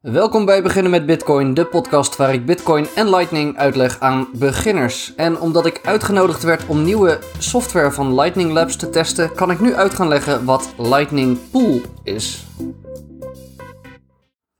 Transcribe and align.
Welkom 0.00 0.44
bij 0.44 0.62
Beginnen 0.62 0.90
met 0.90 1.06
Bitcoin, 1.06 1.54
de 1.54 1.66
podcast 1.66 2.16
waar 2.16 2.34
ik 2.34 2.46
Bitcoin 2.46 2.86
en 2.94 3.10
Lightning 3.10 3.56
uitleg 3.56 4.00
aan 4.00 4.28
beginners. 4.34 5.14
En 5.14 5.40
omdat 5.40 5.66
ik 5.66 5.80
uitgenodigd 5.82 6.42
werd 6.42 6.66
om 6.66 6.82
nieuwe 6.82 7.18
software 7.38 7.92
van 7.92 8.14
Lightning 8.14 8.52
Labs 8.52 8.76
te 8.76 8.90
testen, 8.90 9.34
kan 9.34 9.50
ik 9.50 9.60
nu 9.60 9.74
uit 9.74 9.94
gaan 9.94 10.08
leggen 10.08 10.44
wat 10.44 10.74
Lightning 10.76 11.38
Pool 11.50 11.80
is. 12.02 12.46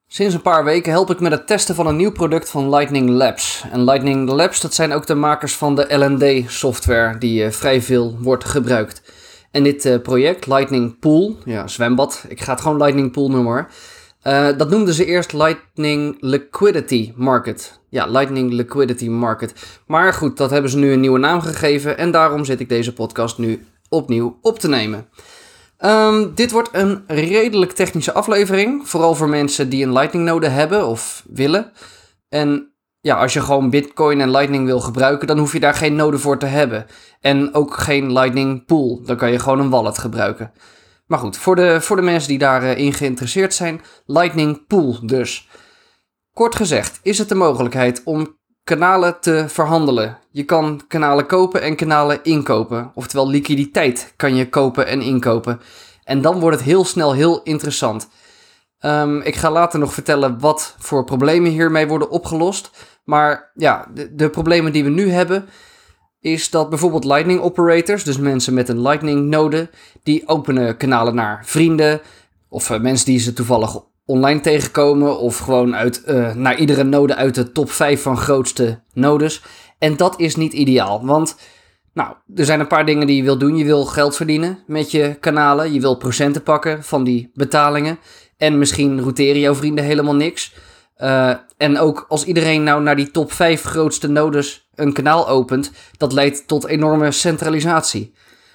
Sinds 0.06 0.34
een 0.34 0.42
paar 0.42 0.64
weken 0.64 0.92
help 0.92 1.10
ik 1.10 1.20
met 1.20 1.32
het 1.32 1.46
testen 1.46 1.74
van 1.74 1.86
een 1.86 1.96
nieuw 1.96 2.12
product 2.12 2.50
van 2.50 2.70
Lightning 2.70 3.10
Labs. 3.10 3.64
En 3.72 3.84
Lightning 3.84 4.30
Labs, 4.30 4.60
dat 4.60 4.74
zijn 4.74 4.92
ook 4.92 5.06
de 5.06 5.14
makers 5.14 5.54
van 5.56 5.74
de 5.74 5.96
LND 5.96 6.50
software 6.50 7.18
die 7.18 7.44
uh, 7.44 7.50
vrij 7.50 7.82
veel 7.82 8.18
wordt 8.20 8.44
gebruikt. 8.44 9.02
En 9.50 9.62
dit 9.62 9.84
uh, 9.84 10.00
project, 10.02 10.46
Lightning 10.46 10.98
Pool, 10.98 11.36
ja, 11.44 11.66
zwembad, 11.66 12.24
ik 12.28 12.40
ga 12.40 12.52
het 12.52 12.60
gewoon 12.60 12.76
Lightning 12.76 13.12
Pool 13.12 13.30
noemen 13.30 13.52
uh, 14.28 14.48
dat 14.56 14.70
noemden 14.70 14.94
ze 14.94 15.04
eerst 15.04 15.32
Lightning 15.32 16.16
Liquidity 16.20 17.12
Market. 17.16 17.80
Ja, 17.88 18.06
Lightning 18.06 18.52
Liquidity 18.52 19.08
Market. 19.08 19.80
Maar 19.86 20.12
goed, 20.12 20.36
dat 20.36 20.50
hebben 20.50 20.70
ze 20.70 20.78
nu 20.78 20.92
een 20.92 21.00
nieuwe 21.00 21.18
naam 21.18 21.40
gegeven 21.40 21.98
en 21.98 22.10
daarom 22.10 22.44
zit 22.44 22.60
ik 22.60 22.68
deze 22.68 22.92
podcast 22.92 23.38
nu 23.38 23.66
opnieuw 23.88 24.38
op 24.42 24.58
te 24.58 24.68
nemen. 24.68 25.08
Um, 25.80 26.34
dit 26.34 26.50
wordt 26.50 26.68
een 26.72 27.04
redelijk 27.06 27.72
technische 27.72 28.12
aflevering, 28.12 28.88
vooral 28.88 29.14
voor 29.14 29.28
mensen 29.28 29.68
die 29.68 29.84
een 29.84 29.92
Lightning 29.92 30.24
node 30.24 30.48
hebben 30.48 30.86
of 30.86 31.24
willen. 31.28 31.72
En 32.28 32.72
ja, 33.00 33.16
als 33.16 33.32
je 33.32 33.40
gewoon 33.40 33.70
Bitcoin 33.70 34.20
en 34.20 34.30
Lightning 34.30 34.64
wil 34.64 34.80
gebruiken, 34.80 35.26
dan 35.26 35.38
hoef 35.38 35.52
je 35.52 35.60
daar 35.60 35.74
geen 35.74 35.94
node 35.94 36.18
voor 36.18 36.38
te 36.38 36.46
hebben. 36.46 36.86
En 37.20 37.54
ook 37.54 37.74
geen 37.76 38.12
Lightning 38.12 38.64
Pool, 38.64 39.02
dan 39.04 39.16
kan 39.16 39.32
je 39.32 39.38
gewoon 39.38 39.60
een 39.60 39.70
wallet 39.70 39.98
gebruiken. 39.98 40.52
Maar 41.08 41.18
goed, 41.18 41.36
voor 41.36 41.56
de, 41.56 41.80
voor 41.80 41.96
de 41.96 42.02
mensen 42.02 42.28
die 42.28 42.38
daarin 42.38 42.92
geïnteresseerd 42.92 43.54
zijn, 43.54 43.80
Lightning 44.06 44.66
Pool 44.66 44.98
dus. 45.02 45.48
Kort 46.32 46.56
gezegd 46.56 47.00
is 47.02 47.18
het 47.18 47.28
de 47.28 47.34
mogelijkheid 47.34 48.02
om 48.04 48.36
kanalen 48.64 49.20
te 49.20 49.44
verhandelen. 49.48 50.18
Je 50.30 50.44
kan 50.44 50.82
kanalen 50.88 51.26
kopen 51.26 51.62
en 51.62 51.76
kanalen 51.76 52.22
inkopen. 52.22 52.90
Oftewel 52.94 53.28
liquiditeit 53.28 54.12
kan 54.16 54.34
je 54.34 54.48
kopen 54.48 54.86
en 54.86 55.00
inkopen. 55.00 55.60
En 56.04 56.20
dan 56.20 56.40
wordt 56.40 56.56
het 56.56 56.66
heel 56.66 56.84
snel 56.84 57.12
heel 57.12 57.42
interessant. 57.42 58.08
Um, 58.80 59.20
ik 59.20 59.36
ga 59.36 59.50
later 59.50 59.78
nog 59.78 59.92
vertellen 59.92 60.38
wat 60.40 60.74
voor 60.78 61.04
problemen 61.04 61.50
hiermee 61.50 61.86
worden 61.86 62.10
opgelost. 62.10 62.70
Maar 63.04 63.50
ja, 63.54 63.86
de, 63.94 64.14
de 64.14 64.30
problemen 64.30 64.72
die 64.72 64.84
we 64.84 64.90
nu 64.90 65.10
hebben, 65.10 65.48
is 66.20 66.50
dat 66.50 66.68
bijvoorbeeld 66.68 67.04
Lightning 67.04 67.40
operators, 67.40 68.04
dus 68.04 68.18
mensen 68.18 68.54
met 68.54 68.68
een 68.68 68.82
Lightning 68.82 69.28
node, 69.28 69.70
die 70.02 70.28
openen 70.28 70.76
kanalen 70.76 71.14
naar 71.14 71.42
vrienden 71.46 72.00
of 72.48 72.70
uh, 72.70 72.80
mensen 72.80 73.06
die 73.06 73.18
ze 73.18 73.32
toevallig 73.32 73.80
online 74.04 74.40
tegenkomen 74.40 75.18
of 75.18 75.38
gewoon 75.38 75.76
uit, 75.76 76.02
uh, 76.06 76.34
naar 76.34 76.58
iedere 76.58 76.84
node 76.84 77.14
uit 77.14 77.34
de 77.34 77.52
top 77.52 77.70
5 77.70 78.02
van 78.02 78.16
grootste 78.16 78.80
nodes. 78.92 79.42
En 79.78 79.96
dat 79.96 80.20
is 80.20 80.36
niet 80.36 80.52
ideaal, 80.52 81.06
want 81.06 81.36
nou, 81.92 82.14
er 82.34 82.44
zijn 82.44 82.60
een 82.60 82.66
paar 82.66 82.86
dingen 82.86 83.06
die 83.06 83.16
je 83.16 83.22
wil 83.22 83.38
doen. 83.38 83.56
Je 83.56 83.64
wil 83.64 83.84
geld 83.84 84.16
verdienen 84.16 84.58
met 84.66 84.90
je 84.90 85.16
kanalen, 85.20 85.72
je 85.72 85.80
wil 85.80 85.96
procenten 85.96 86.42
pakken 86.42 86.84
van 86.84 87.04
die 87.04 87.30
betalingen 87.34 87.98
en 88.36 88.58
misschien 88.58 89.00
routeren 89.00 89.40
jouw 89.40 89.54
vrienden 89.54 89.84
helemaal 89.84 90.14
niks. 90.14 90.54
Uh, 90.98 91.34
en 91.56 91.78
ook 91.78 92.04
als 92.08 92.24
iedereen 92.24 92.62
nou 92.62 92.82
naar 92.82 92.96
die 92.96 93.10
top 93.10 93.32
5 93.32 93.62
grootste 93.62 94.08
nodes 94.08 94.68
een 94.74 94.92
kanaal 94.92 95.28
opent, 95.28 95.70
dat 95.96 96.12
leidt 96.12 96.46
tot 96.46 96.66
enorme 96.66 97.12
centralisatie. 97.12 98.14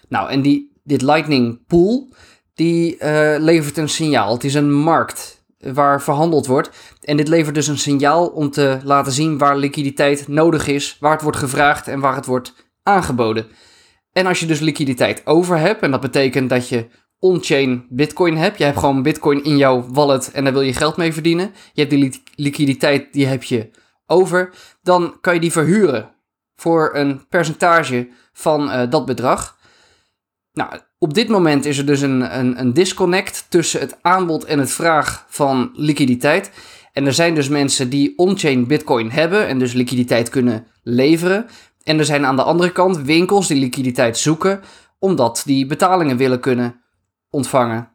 Nou, 0.09 0.29
en 0.29 0.41
die, 0.41 0.71
dit 0.83 1.01
Lightning 1.01 1.65
Pool, 1.67 2.13
die 2.53 2.95
uh, 2.95 3.35
levert 3.37 3.77
een 3.77 3.89
signaal. 3.89 4.33
Het 4.33 4.43
is 4.43 4.53
een 4.53 4.73
markt 4.73 5.43
waar 5.57 6.01
verhandeld 6.01 6.45
wordt. 6.45 6.69
En 7.01 7.17
dit 7.17 7.27
levert 7.27 7.55
dus 7.55 7.67
een 7.67 7.77
signaal 7.77 8.27
om 8.27 8.51
te 8.51 8.79
laten 8.83 9.11
zien 9.11 9.37
waar 9.37 9.57
liquiditeit 9.57 10.27
nodig 10.27 10.67
is, 10.67 10.97
waar 10.99 11.11
het 11.11 11.21
wordt 11.21 11.37
gevraagd 11.37 11.87
en 11.87 11.99
waar 11.99 12.15
het 12.15 12.25
wordt 12.25 12.53
aangeboden. 12.83 13.45
En 14.11 14.25
als 14.25 14.39
je 14.39 14.45
dus 14.45 14.59
liquiditeit 14.59 15.21
over 15.25 15.57
hebt, 15.57 15.81
en 15.81 15.91
dat 15.91 16.01
betekent 16.01 16.49
dat 16.49 16.69
je 16.69 16.87
on-chain 17.23 17.85
bitcoin 17.89 18.37
hebt. 18.37 18.57
Je 18.57 18.63
hebt 18.63 18.79
gewoon 18.79 19.01
bitcoin 19.01 19.43
in 19.43 19.57
jouw 19.57 19.85
wallet 19.91 20.31
en 20.31 20.43
daar 20.43 20.53
wil 20.53 20.61
je 20.61 20.73
geld 20.73 20.97
mee 20.97 21.13
verdienen. 21.13 21.51
Je 21.73 21.81
hebt 21.81 21.93
die 21.93 22.21
liquiditeit, 22.35 23.13
die 23.13 23.25
heb 23.25 23.43
je 23.43 23.69
over. 24.05 24.53
Dan 24.81 25.17
kan 25.21 25.33
je 25.33 25.39
die 25.39 25.51
verhuren 25.51 26.11
voor 26.55 26.91
een 26.93 27.27
percentage 27.27 28.07
van 28.33 28.69
uh, 28.69 28.81
dat 28.89 29.05
bedrag. 29.05 29.57
Nou, 30.53 30.79
op 30.97 31.13
dit 31.13 31.27
moment 31.27 31.65
is 31.65 31.77
er 31.77 31.85
dus 31.85 32.01
een, 32.01 32.39
een, 32.39 32.59
een 32.59 32.73
disconnect 32.73 33.45
tussen 33.49 33.79
het 33.79 33.97
aanbod 34.01 34.43
en 34.43 34.59
het 34.59 34.71
vraag 34.71 35.25
van 35.29 35.71
liquiditeit. 35.73 36.51
En 36.93 37.05
er 37.05 37.13
zijn 37.13 37.35
dus 37.35 37.49
mensen 37.49 37.89
die 37.89 38.17
on-chain 38.17 38.67
bitcoin 38.67 39.11
hebben 39.11 39.47
en 39.47 39.59
dus 39.59 39.73
liquiditeit 39.73 40.29
kunnen 40.29 40.67
leveren. 40.83 41.45
En 41.83 41.99
er 41.99 42.05
zijn 42.05 42.25
aan 42.25 42.35
de 42.35 42.43
andere 42.43 42.71
kant 42.71 42.97
winkels 42.97 43.47
die 43.47 43.59
liquiditeit 43.59 44.17
zoeken 44.17 44.61
omdat 44.99 45.41
die 45.45 45.65
betalingen 45.65 46.17
willen 46.17 46.39
kunnen 46.39 46.82
ontvangen. 47.33 47.91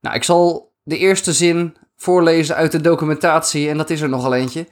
Nou, 0.00 0.16
ik 0.16 0.24
zal 0.24 0.72
de 0.82 0.98
eerste 0.98 1.32
zin 1.32 1.76
voorlezen 1.96 2.56
uit 2.56 2.72
de 2.72 2.80
documentatie 2.80 3.68
en 3.68 3.76
dat 3.76 3.90
is 3.90 4.00
er 4.00 4.08
nogal 4.08 4.34
eentje. 4.34 4.66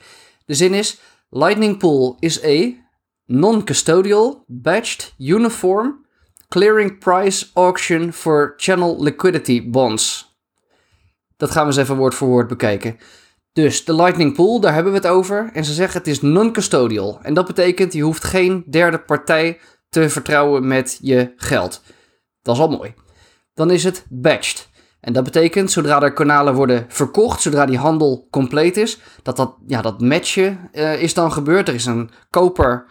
De 0.44 0.54
zin 0.54 0.74
is: 0.74 1.00
Lightning 1.30 1.78
Pool 1.78 2.16
is 2.18 2.44
a 2.44 2.72
non-custodial, 3.26 4.44
batched, 4.46 5.14
uniform, 5.18 6.06
clearing 6.48 6.98
price 6.98 7.46
auction 7.54 8.12
for 8.12 8.54
channel 8.56 9.02
liquidity 9.02 9.70
bonds. 9.70 10.36
Dat 11.36 11.50
gaan 11.50 11.62
we 11.62 11.68
eens 11.68 11.80
even 11.80 11.96
woord 11.96 12.14
voor 12.14 12.28
woord 12.28 12.48
bekijken. 12.48 12.98
Dus 13.52 13.84
de 13.84 13.94
Lightning 13.94 14.34
Pool, 14.34 14.60
daar 14.60 14.74
hebben 14.74 14.92
we 14.92 14.98
het 14.98 15.06
over. 15.06 15.50
En 15.52 15.64
ze 15.64 15.72
zeggen 15.72 15.98
het 15.98 16.08
is 16.08 16.20
non-custodial. 16.20 17.18
En 17.22 17.34
dat 17.34 17.46
betekent 17.46 17.92
je 17.92 18.02
hoeft 18.02 18.24
geen 18.24 18.64
derde 18.66 18.98
partij 18.98 19.60
te 19.88 20.08
vertrouwen 20.10 20.66
met 20.66 20.98
je 21.00 21.32
geld. 21.36 21.82
Dat 22.42 22.54
is 22.54 22.60
al 22.60 22.68
mooi 22.68 22.94
dan 23.54 23.70
is 23.70 23.84
het 23.84 24.06
batched. 24.08 24.70
En 25.00 25.12
dat 25.12 25.24
betekent, 25.24 25.70
zodra 25.70 26.02
er 26.02 26.12
kanalen 26.12 26.54
worden 26.54 26.84
verkocht, 26.88 27.40
zodra 27.40 27.66
die 27.66 27.78
handel 27.78 28.26
compleet 28.30 28.76
is, 28.76 28.98
dat 29.22 29.36
dat, 29.36 29.54
ja, 29.66 29.82
dat 29.82 30.00
matchen 30.00 30.70
uh, 30.72 31.02
is 31.02 31.14
dan 31.14 31.32
gebeurd. 31.32 31.68
Er 31.68 31.74
is 31.74 31.86
een 31.86 32.10
koper 32.30 32.86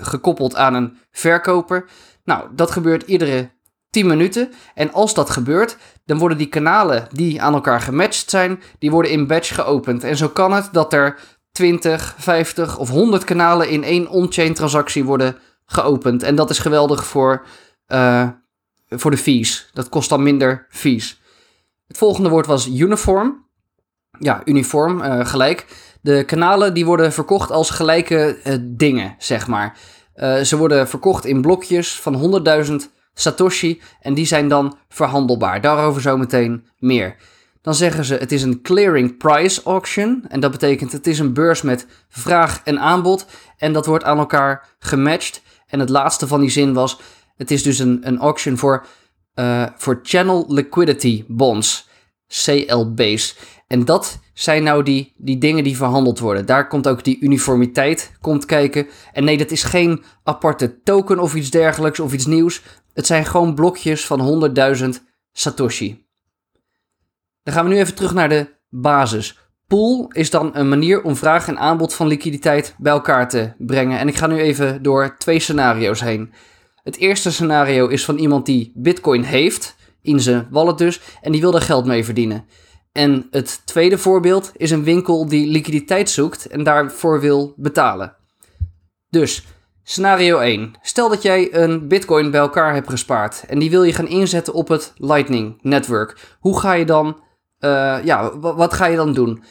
gekoppeld 0.00 0.56
aan 0.56 0.74
een 0.74 0.98
verkoper. 1.10 1.84
Nou, 2.24 2.48
dat 2.54 2.70
gebeurt 2.70 3.02
iedere 3.02 3.50
10 3.90 4.06
minuten. 4.06 4.52
En 4.74 4.92
als 4.92 5.14
dat 5.14 5.30
gebeurt, 5.30 5.76
dan 6.04 6.18
worden 6.18 6.38
die 6.38 6.46
kanalen 6.46 7.06
die 7.12 7.42
aan 7.42 7.54
elkaar 7.54 7.80
gematcht 7.80 8.30
zijn, 8.30 8.62
die 8.78 8.90
worden 8.90 9.10
in 9.10 9.26
batch 9.26 9.54
geopend. 9.54 10.04
En 10.04 10.16
zo 10.16 10.28
kan 10.28 10.52
het 10.52 10.68
dat 10.72 10.92
er 10.92 11.18
20, 11.52 12.14
50 12.18 12.78
of 12.78 12.88
100 12.88 13.24
kanalen 13.24 13.68
in 13.68 13.84
één 13.84 14.08
on-chain 14.08 14.54
transactie 14.54 15.04
worden 15.04 15.36
geopend. 15.66 16.22
En 16.22 16.34
dat 16.34 16.50
is 16.50 16.58
geweldig 16.58 17.04
voor 17.04 17.46
uh, 17.88 18.28
voor 18.96 19.10
de 19.10 19.16
fees. 19.16 19.70
Dat 19.72 19.88
kost 19.88 20.08
dan 20.08 20.22
minder 20.22 20.66
fees. 20.70 21.20
Het 21.86 21.98
volgende 21.98 22.28
woord 22.28 22.46
was 22.46 22.68
uniform. 22.68 23.44
Ja, 24.18 24.42
uniform, 24.44 25.00
uh, 25.00 25.26
gelijk. 25.26 25.66
De 26.00 26.24
kanalen 26.24 26.74
die 26.74 26.84
worden 26.84 27.12
verkocht 27.12 27.50
als 27.50 27.70
gelijke 27.70 28.38
uh, 28.46 28.54
dingen, 28.60 29.14
zeg 29.18 29.46
maar. 29.46 29.78
Uh, 30.16 30.40
ze 30.40 30.56
worden 30.56 30.88
verkocht 30.88 31.24
in 31.24 31.40
blokjes 31.40 32.00
van 32.00 32.42
100.000 32.66 32.74
Satoshi 33.14 33.80
en 34.00 34.14
die 34.14 34.26
zijn 34.26 34.48
dan 34.48 34.76
verhandelbaar. 34.88 35.60
Daarover 35.60 36.00
zometeen 36.00 36.66
meer. 36.78 37.16
Dan 37.62 37.74
zeggen 37.74 38.04
ze 38.04 38.14
het 38.14 38.32
is 38.32 38.42
een 38.42 38.62
clearing 38.62 39.16
price 39.16 39.62
auction. 39.62 40.24
En 40.28 40.40
dat 40.40 40.50
betekent 40.50 40.92
het 40.92 41.06
is 41.06 41.18
een 41.18 41.32
beurs 41.32 41.62
met 41.62 41.86
vraag 42.08 42.60
en 42.64 42.80
aanbod. 42.80 43.26
En 43.56 43.72
dat 43.72 43.86
wordt 43.86 44.04
aan 44.04 44.18
elkaar 44.18 44.68
gematcht. 44.78 45.42
En 45.66 45.80
het 45.80 45.88
laatste 45.88 46.26
van 46.26 46.40
die 46.40 46.50
zin 46.50 46.72
was 46.72 47.00
het 47.36 47.50
is 47.50 47.62
dus 47.62 47.78
een, 47.78 47.98
een 48.02 48.18
auction 48.18 48.58
voor, 48.58 48.86
uh, 49.34 49.66
voor 49.76 50.00
Channel 50.02 50.44
Liquidity 50.48 51.24
Bonds, 51.28 51.88
CLB's. 52.44 53.36
En 53.66 53.84
dat 53.84 54.18
zijn 54.32 54.62
nou 54.62 54.82
die, 54.82 55.12
die 55.16 55.38
dingen 55.38 55.64
die 55.64 55.76
verhandeld 55.76 56.18
worden. 56.18 56.46
Daar 56.46 56.68
komt 56.68 56.88
ook 56.88 57.04
die 57.04 57.20
uniformiteit 57.20 58.16
komt 58.20 58.44
kijken. 58.44 58.86
En 59.12 59.24
nee, 59.24 59.38
dat 59.38 59.50
is 59.50 59.62
geen 59.62 60.04
aparte 60.22 60.82
token 60.82 61.18
of 61.18 61.34
iets 61.34 61.50
dergelijks 61.50 62.00
of 62.00 62.12
iets 62.12 62.26
nieuws. 62.26 62.62
Het 62.92 63.06
zijn 63.06 63.24
gewoon 63.24 63.54
blokjes 63.54 64.06
van 64.06 64.52
100.000 64.76 64.88
Satoshi. 65.32 66.06
Dan 67.42 67.54
gaan 67.54 67.64
we 67.64 67.70
nu 67.70 67.78
even 67.78 67.94
terug 67.94 68.14
naar 68.14 68.28
de 68.28 68.54
basis. 68.68 69.38
Pool 69.66 70.10
is 70.12 70.30
dan 70.30 70.50
een 70.56 70.68
manier 70.68 71.02
om 71.02 71.16
vraag 71.16 71.48
en 71.48 71.58
aanbod 71.58 71.94
van 71.94 72.06
liquiditeit 72.06 72.74
bij 72.78 72.92
elkaar 72.92 73.28
te 73.28 73.52
brengen. 73.58 73.98
En 73.98 74.08
ik 74.08 74.16
ga 74.16 74.26
nu 74.26 74.38
even 74.38 74.82
door 74.82 75.16
twee 75.18 75.38
scenario's 75.38 76.00
heen. 76.00 76.32
Het 76.84 76.96
eerste 76.96 77.32
scenario 77.32 77.86
is 77.86 78.04
van 78.04 78.16
iemand 78.16 78.46
die 78.46 78.72
Bitcoin 78.74 79.22
heeft, 79.22 79.76
in 80.02 80.20
zijn 80.20 80.46
wallet 80.50 80.78
dus, 80.78 81.00
en 81.20 81.32
die 81.32 81.40
wil 81.40 81.50
daar 81.50 81.60
geld 81.60 81.86
mee 81.86 82.04
verdienen. 82.04 82.46
En 82.92 83.26
het 83.30 83.62
tweede 83.64 83.98
voorbeeld 83.98 84.52
is 84.56 84.70
een 84.70 84.84
winkel 84.84 85.28
die 85.28 85.46
liquiditeit 85.46 86.10
zoekt 86.10 86.46
en 86.46 86.62
daarvoor 86.62 87.20
wil 87.20 87.54
betalen. 87.56 88.16
Dus, 89.10 89.44
scenario 89.82 90.38
1. 90.38 90.74
Stel 90.82 91.08
dat 91.08 91.22
jij 91.22 91.54
een 91.54 91.88
Bitcoin 91.88 92.30
bij 92.30 92.40
elkaar 92.40 92.74
hebt 92.74 92.90
gespaard 92.90 93.44
en 93.48 93.58
die 93.58 93.70
wil 93.70 93.82
je 93.82 93.92
gaan 93.92 94.08
inzetten 94.08 94.54
op 94.54 94.68
het 94.68 94.92
Lightning 94.96 95.58
Network. 95.62 96.36
Hoe 96.40 96.60
ga 96.60 96.72
je 96.72 96.84
dan, 96.84 97.06
uh, 97.60 97.98
ja, 98.04 98.38
wat 98.38 98.74
ga 98.74 98.86
je 98.86 98.96
dan 98.96 99.12
doen? 99.12 99.42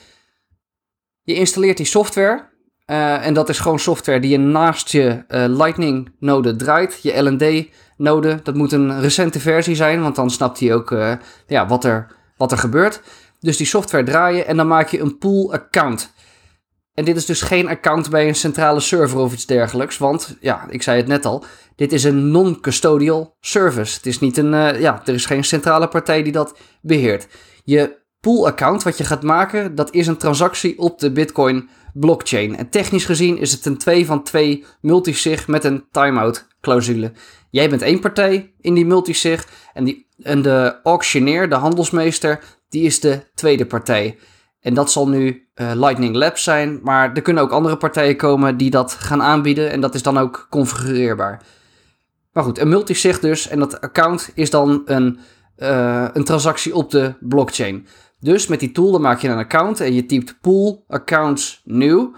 Je 1.24 1.34
installeert 1.34 1.78
die 1.78 1.86
software. 1.86 2.53
Eh, 2.94 3.26
en 3.26 3.34
dat 3.34 3.50
is 3.50 3.60
gewoon 3.60 3.80
software 3.80 4.20
die 4.20 4.30
je 4.30 4.38
naast 4.38 4.90
je 4.92 5.24
eh, 5.28 5.46
Lightning-node 5.48 6.56
draait. 6.56 7.00
Je 7.02 7.22
LND-node. 7.22 8.40
Dat 8.44 8.56
moet 8.56 8.72
een 8.72 9.02
recente 9.02 9.40
versie 9.40 9.76
zijn, 9.76 10.02
want 10.02 10.16
dan 10.16 10.30
snapt 10.30 10.60
hij 10.60 10.74
ook 10.74 10.92
eh, 10.92 11.14
ja, 11.48 11.68
wat, 11.68 11.84
er, 11.84 12.08
wat 12.38 12.52
er 12.52 12.58
gebeurt. 12.58 13.02
Dus 13.40 13.58
die 13.58 13.66
software 13.66 14.04
draaien 14.04 14.48
en 14.48 14.58
dan 14.58 14.68
maak 14.68 14.88
je 14.88 15.00
een 15.00 15.18
pool-account. 15.18 16.14
En 16.94 17.06
dit 17.06 17.16
is 17.16 17.26
dus 17.26 17.42
geen 17.42 17.68
account 17.68 18.10
bij 18.10 18.28
een 18.28 18.36
centrale 18.36 18.80
server 18.80 19.20
of 19.20 19.34
iets 19.34 19.46
dergelijks. 19.46 19.98
Want, 19.98 20.38
ja, 20.40 20.66
ik 20.70 20.84
zei 20.84 20.98
het 20.98 21.08
net 21.08 21.26
al, 21.26 21.46
dit 21.76 21.92
is 21.92 22.04
een 22.04 22.32
non-custodial 22.32 23.38
service. 23.40 23.96
Het 23.96 24.06
is 24.06 24.20
niet 24.20 24.38
een, 24.38 24.80
ja, 24.80 25.02
er 25.06 25.14
is 25.14 25.26
geen 25.26 25.44
centrale 25.44 25.88
partij 25.88 26.24
die 26.24 26.32
dat 26.32 26.58
beheert. 26.82 27.28
Je 27.64 28.02
pool-account 28.24 28.84
wat 28.84 28.98
je 28.98 29.04
gaat 29.04 29.24
maken, 29.24 29.76
dat 29.76 29.94
is 29.94 30.08
een 30.08 30.18
transactie 30.18 30.80
op 30.80 31.00
de 31.00 31.12
Bitcoin 31.12 31.70
blockchain. 31.94 32.58
En 32.58 32.70
technisch 32.70 33.06
gezien 33.06 33.38
is 33.38 33.52
het 33.52 33.66
een 33.66 33.78
2 33.78 34.06
van 34.06 34.24
2 34.24 34.66
multisig 34.82 35.48
met 35.48 35.64
een 35.64 35.86
timeout 35.92 36.48
clausule. 36.62 37.12
Jij 37.50 37.70
bent 37.70 37.82
één 37.82 38.00
partij 38.00 38.54
in 38.62 38.74
die 38.74 38.86
multisig 38.86 39.48
en, 39.74 39.84
die, 39.84 40.08
en 40.22 40.42
de 40.42 40.80
auctioneer, 40.84 41.50
de 41.50 41.56
handelsmeester, 41.56 42.40
die 42.70 42.84
is 42.84 43.00
de 43.00 43.24
tweede 43.36 43.66
partij. 43.66 44.18
En 44.60 44.74
dat 44.74 44.92
zal 44.92 45.08
nu 45.08 45.48
eh, 45.54 45.72
Lightning 45.74 46.16
Labs 46.16 46.44
zijn, 46.44 46.80
maar 46.84 47.14
er 47.14 47.22
kunnen 47.22 47.44
ook 47.44 47.52
andere 47.52 47.78
partijen 47.78 48.18
komen 48.18 48.58
die 48.58 48.70
dat 48.70 48.94
gaan 48.94 49.22
aanbieden 49.22 49.72
en 49.72 49.82
dat 49.82 49.96
is 49.96 50.04
dan 50.04 50.18
ook 50.18 50.48
configureerbaar. 50.50 51.42
Maar 52.32 52.44
goed, 52.44 52.60
een 52.60 52.70
multisig 52.70 53.20
dus 53.20 53.48
en 53.48 53.60
dat 53.60 53.82
account 53.82 54.32
is 54.34 54.50
dan 54.50 54.82
een, 54.86 55.20
eh, 55.56 56.08
een 56.14 56.24
transactie 56.24 56.76
op 56.76 56.92
de 56.92 57.14
blockchain. 57.20 57.88
Dus 58.24 58.48
met 58.48 58.60
die 58.60 58.72
tool 58.72 58.92
dan 58.92 59.02
maak 59.02 59.20
je 59.20 59.28
een 59.28 59.38
account 59.38 59.80
en 59.80 59.94
je 59.94 60.06
typt 60.06 60.38
pool 60.42 60.84
accounts 60.88 61.62
nieuw. 61.64 62.14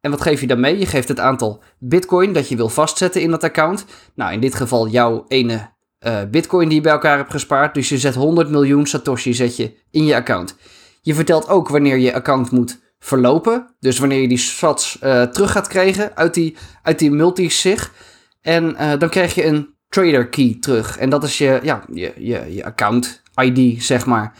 En 0.00 0.10
wat 0.10 0.20
geef 0.20 0.40
je 0.40 0.46
dan 0.46 0.60
mee? 0.60 0.78
Je 0.78 0.86
geeft 0.86 1.08
het 1.08 1.20
aantal 1.20 1.62
bitcoin 1.78 2.32
dat 2.32 2.48
je 2.48 2.56
wil 2.56 2.68
vastzetten 2.68 3.20
in 3.20 3.30
dat 3.30 3.44
account. 3.44 3.84
Nou, 4.14 4.32
in 4.32 4.40
dit 4.40 4.54
geval 4.54 4.88
jouw 4.88 5.24
ene 5.28 5.70
eh, 5.98 6.20
bitcoin 6.30 6.68
die 6.68 6.76
je 6.76 6.82
bij 6.82 6.92
elkaar 6.92 7.16
hebt 7.16 7.30
gespaard. 7.30 7.74
Dus 7.74 7.88
je 7.88 7.98
zet 7.98 8.14
100 8.14 8.50
miljoen 8.50 8.86
satoshi 8.86 9.34
zet 9.34 9.56
je 9.56 9.74
in 9.90 10.04
je 10.04 10.14
account. 10.14 10.56
Je 11.00 11.14
vertelt 11.14 11.48
ook 11.48 11.68
wanneer 11.68 11.96
je 11.96 12.14
account 12.14 12.50
moet 12.50 12.80
verlopen. 12.98 13.74
Dus 13.80 13.98
wanneer 13.98 14.20
je 14.20 14.28
die 14.28 14.38
sats 14.38 14.98
eh, 14.98 15.22
terug 15.22 15.52
gaat 15.52 15.68
krijgen 15.68 16.16
uit 16.16 16.34
die, 16.34 16.56
uit 16.82 16.98
die 16.98 17.10
multisig. 17.10 17.92
En 18.40 18.76
eh, 18.76 18.98
dan 18.98 19.08
krijg 19.08 19.34
je 19.34 19.44
een 19.44 19.74
trader 19.88 20.28
key 20.28 20.56
terug. 20.60 20.98
En 20.98 21.10
dat 21.10 21.24
is 21.24 21.38
je, 21.38 21.60
ja, 21.62 21.84
je, 21.92 22.12
je, 22.18 22.54
je 22.54 22.64
account 22.64 23.22
ID, 23.34 23.82
zeg 23.82 24.06
maar. 24.06 24.34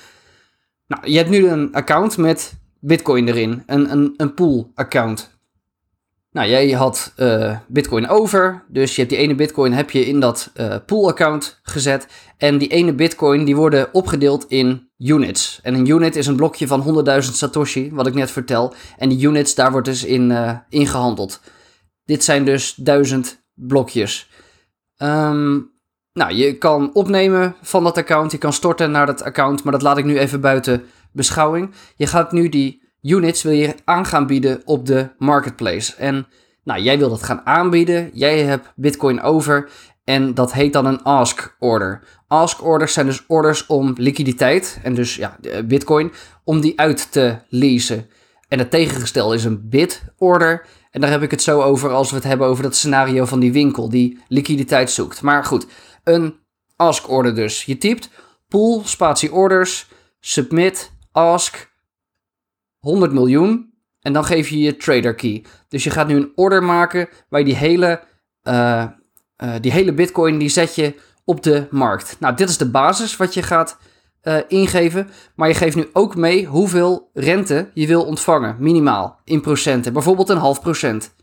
Nou, 0.93 1.11
je 1.11 1.17
hebt 1.17 1.31
nu 1.31 1.49
een 1.49 1.75
account 1.75 2.17
met 2.17 2.55
bitcoin 2.81 3.29
erin. 3.29 3.63
Een, 3.67 3.93
een, 3.93 4.15
een 4.17 4.35
pool 4.35 4.71
account. 4.75 5.31
Nou, 6.31 6.49
jij 6.49 6.71
had 6.71 7.13
eh, 7.17 7.59
bitcoin 7.69 8.09
over. 8.09 8.65
Dus 8.69 8.95
je 8.95 9.01
hebt 9.01 9.13
die 9.13 9.23
ene 9.23 9.35
bitcoin 9.35 9.73
heb 9.73 9.91
je 9.91 10.07
in 10.07 10.21
dat 10.21 10.51
eh, 10.55 10.77
pool 10.87 11.09
account 11.09 11.61
gezet. 11.63 12.07
En 12.37 12.59
die 12.59 12.69
ene 12.69 12.95
bitcoin 12.95 13.45
die 13.45 13.57
worden 13.57 13.95
opgedeeld 13.95 14.45
in 14.49 14.91
units. 14.99 15.61
En 15.63 15.75
een 15.75 15.89
unit 15.89 16.17
is 16.17 16.27
een 16.27 16.37
blokje 16.37 16.67
van 16.67 17.05
100.000 17.07 17.19
satoshi, 17.19 17.91
wat 17.93 18.07
ik 18.07 18.15
net 18.15 18.31
vertel. 18.31 18.75
En 18.99 19.09
die 19.09 19.27
units, 19.27 19.55
daar 19.55 19.71
wordt 19.71 19.87
dus 19.87 20.05
in, 20.05 20.57
in 20.69 20.87
gehandeld. 20.87 21.41
Dit 22.05 22.25
zijn 22.25 22.45
dus 22.45 22.75
1000 22.75 23.45
blokjes. 23.55 24.31
Ehm, 24.97 25.59
nou, 26.13 26.33
je 26.35 26.59
kan 26.59 26.95
opnemen 26.95 27.57
van 27.63 27.85
dat 27.85 27.99
account. 27.99 28.33
Je 28.33 28.39
kan 28.39 28.53
storten 28.53 28.91
naar 28.91 29.07
dat 29.07 29.23
account. 29.23 29.63
Maar 29.63 29.73
dat 29.73 29.83
laat 29.83 29.99
ik 29.99 30.05
nu 30.05 30.19
even 30.19 30.41
buiten 30.41 30.85
beschouwing. 31.13 31.71
Je 31.97 32.07
gaat 32.07 32.33
nu 32.33 32.49
die 32.49 32.83
units 33.03 33.43
wil 33.43 33.53
je 33.53 33.75
aan 33.85 34.07
gaan 34.07 34.27
bieden 34.27 34.63
op 34.65 34.87
de 34.87 35.09
marketplace. 35.19 35.97
En 35.97 36.27
nou, 36.65 36.81
jij 36.81 36.99
wil 36.99 37.09
dat 37.09 37.23
gaan 37.23 37.47
aanbieden. 37.47 38.11
Jij 38.13 38.39
hebt 38.43 38.73
bitcoin 38.77 39.23
over. 39.23 39.71
En 40.05 40.35
dat 40.35 40.53
heet 40.53 40.73
dan 40.73 40.87
een 40.87 41.03
ask 41.03 41.57
order. 41.59 42.03
Ask 42.27 42.65
orders 42.65 42.93
zijn 42.93 43.07
dus 43.07 43.25
orders 43.27 43.67
om 43.67 43.93
liquiditeit. 43.97 44.81
En 44.83 44.95
dus 44.95 45.17
ja, 45.17 45.37
bitcoin. 45.65 46.13
Om 46.45 46.61
die 46.61 46.81
uit 46.81 47.13
te 47.13 47.37
leasen. 47.49 48.09
En 48.49 48.59
het 48.59 48.71
tegengestelde 48.71 49.35
is 49.35 49.45
een 49.45 49.69
bid 49.69 50.03
order. 50.19 50.67
En 50.91 51.01
daar 51.01 51.11
heb 51.11 51.23
ik 51.23 51.31
het 51.31 51.43
zo 51.43 51.61
over 51.61 51.91
als 51.91 52.11
we 52.11 52.17
het 52.17 52.25
hebben 52.25 52.47
over 52.47 52.63
dat 52.63 52.77
scenario 52.77 53.25
van 53.25 53.41
die 53.41 53.53
winkel 53.53 53.89
die 53.89 54.19
liquiditeit 54.29 54.91
zoekt. 54.91 55.23
Maar 55.23 55.45
goed, 55.45 55.67
een 56.05 56.39
ask 56.77 57.11
order 57.11 57.35
dus. 57.35 57.65
Je 57.65 57.79
typt 57.79 58.11
pool, 58.49 58.83
spatie 58.85 59.33
orders, 59.33 59.89
submit, 60.21 60.93
ask, 61.13 61.71
100 62.79 63.13
miljoen. 63.13 63.71
En 64.01 64.13
dan 64.13 64.25
geef 64.25 64.49
je 64.49 64.59
je 64.59 64.77
trader 64.77 65.15
key. 65.15 65.45
Dus 65.69 65.85
je 65.85 65.91
gaat 65.91 66.07
nu 66.07 66.17
een 66.17 66.33
order 66.35 66.63
maken 66.63 67.09
waar 67.29 67.41
je 67.41 67.47
die 67.47 67.57
hele, 67.57 68.01
uh, 68.43 68.85
uh, 69.43 69.55
die 69.61 69.73
hele 69.73 69.93
bitcoin 69.93 70.39
die 70.39 70.49
zet 70.49 70.75
je 70.75 70.95
op 71.25 71.43
de 71.43 71.67
markt. 71.71 72.17
Nou, 72.21 72.37
dit 72.37 72.49
is 72.49 72.59
de 72.59 72.71
basis 72.71 73.17
wat 73.17 73.35
je 73.35 73.43
gaat 73.43 73.79
uh, 74.23 74.39
ingeven. 74.49 75.11
Maar 75.35 75.49
je 75.49 75.55
geeft 75.55 75.77
nu 75.77 75.89
ook 75.93 76.17
mee 76.17 76.47
hoeveel 76.47 77.11
rente 77.13 77.71
je 77.75 77.87
wil 77.87 78.05
ontvangen, 78.05 78.57
minimaal, 78.59 79.21
in 79.25 79.41
procenten. 79.41 79.93
Bijvoorbeeld 79.93 80.29
een 80.29 80.37
half 80.37 80.61
procent. 80.61 81.15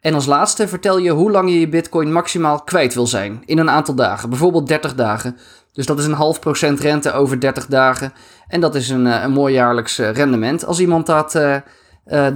En 0.00 0.14
als 0.14 0.26
laatste 0.26 0.68
vertel 0.68 0.98
je 0.98 1.10
hoe 1.10 1.30
lang 1.30 1.50
je 1.50 1.60
je 1.60 1.68
bitcoin 1.68 2.12
maximaal 2.12 2.62
kwijt 2.62 2.94
wil 2.94 3.06
zijn 3.06 3.42
in 3.44 3.58
een 3.58 3.70
aantal 3.70 3.94
dagen. 3.94 4.28
Bijvoorbeeld 4.28 4.68
30 4.68 4.94
dagen. 4.94 5.36
Dus 5.72 5.86
dat 5.86 5.98
is 5.98 6.04
een 6.04 6.12
half 6.12 6.40
procent 6.40 6.80
rente 6.80 7.12
over 7.12 7.40
30 7.40 7.66
dagen. 7.66 8.12
En 8.46 8.60
dat 8.60 8.74
is 8.74 8.88
een, 8.88 9.04
een 9.04 9.30
mooi 9.30 9.54
jaarlijks 9.54 9.98
rendement 9.98 10.64
als 10.64 10.80
iemand 10.80 11.06
dat 11.06 11.34
uh, 11.34 11.56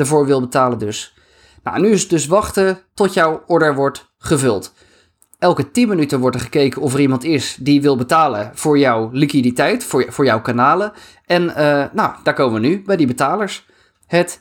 ervoor 0.01 0.27
wil 0.27 0.41
betalen 0.41 0.79
dus. 0.79 1.15
Nou, 1.63 1.81
nu 1.81 1.91
is 1.91 2.01
het 2.01 2.11
dus 2.11 2.27
wachten 2.27 2.79
tot 2.95 3.15
jouw 3.15 3.43
order 3.47 3.75
wordt 3.75 4.13
gevuld. 4.19 4.73
Elke 5.39 5.71
10 5.71 5.89
minuten 5.89 6.21
wordt 6.21 6.37
er 6.37 6.43
gekeken 6.43 6.83
of 6.83 6.95
er 6.95 7.01
iemand 7.01 7.25
is 7.25 7.57
die 7.61 7.83
wil 7.83 7.97
betalen 7.97 8.51
voor 8.55 8.79
jouw 8.79 9.09
liquiditeit, 9.13 9.85
voor, 9.85 10.07
voor 10.09 10.25
jouw 10.25 10.41
kanalen. 10.41 10.93
En 11.27 11.45
nou, 11.93 12.15
daar 12.23 12.35
komen 12.35 12.61
we 12.61 12.67
nu 12.67 12.83
bij 12.83 12.97
die 12.97 13.07
betalers. 13.07 13.67
Het 14.07 14.41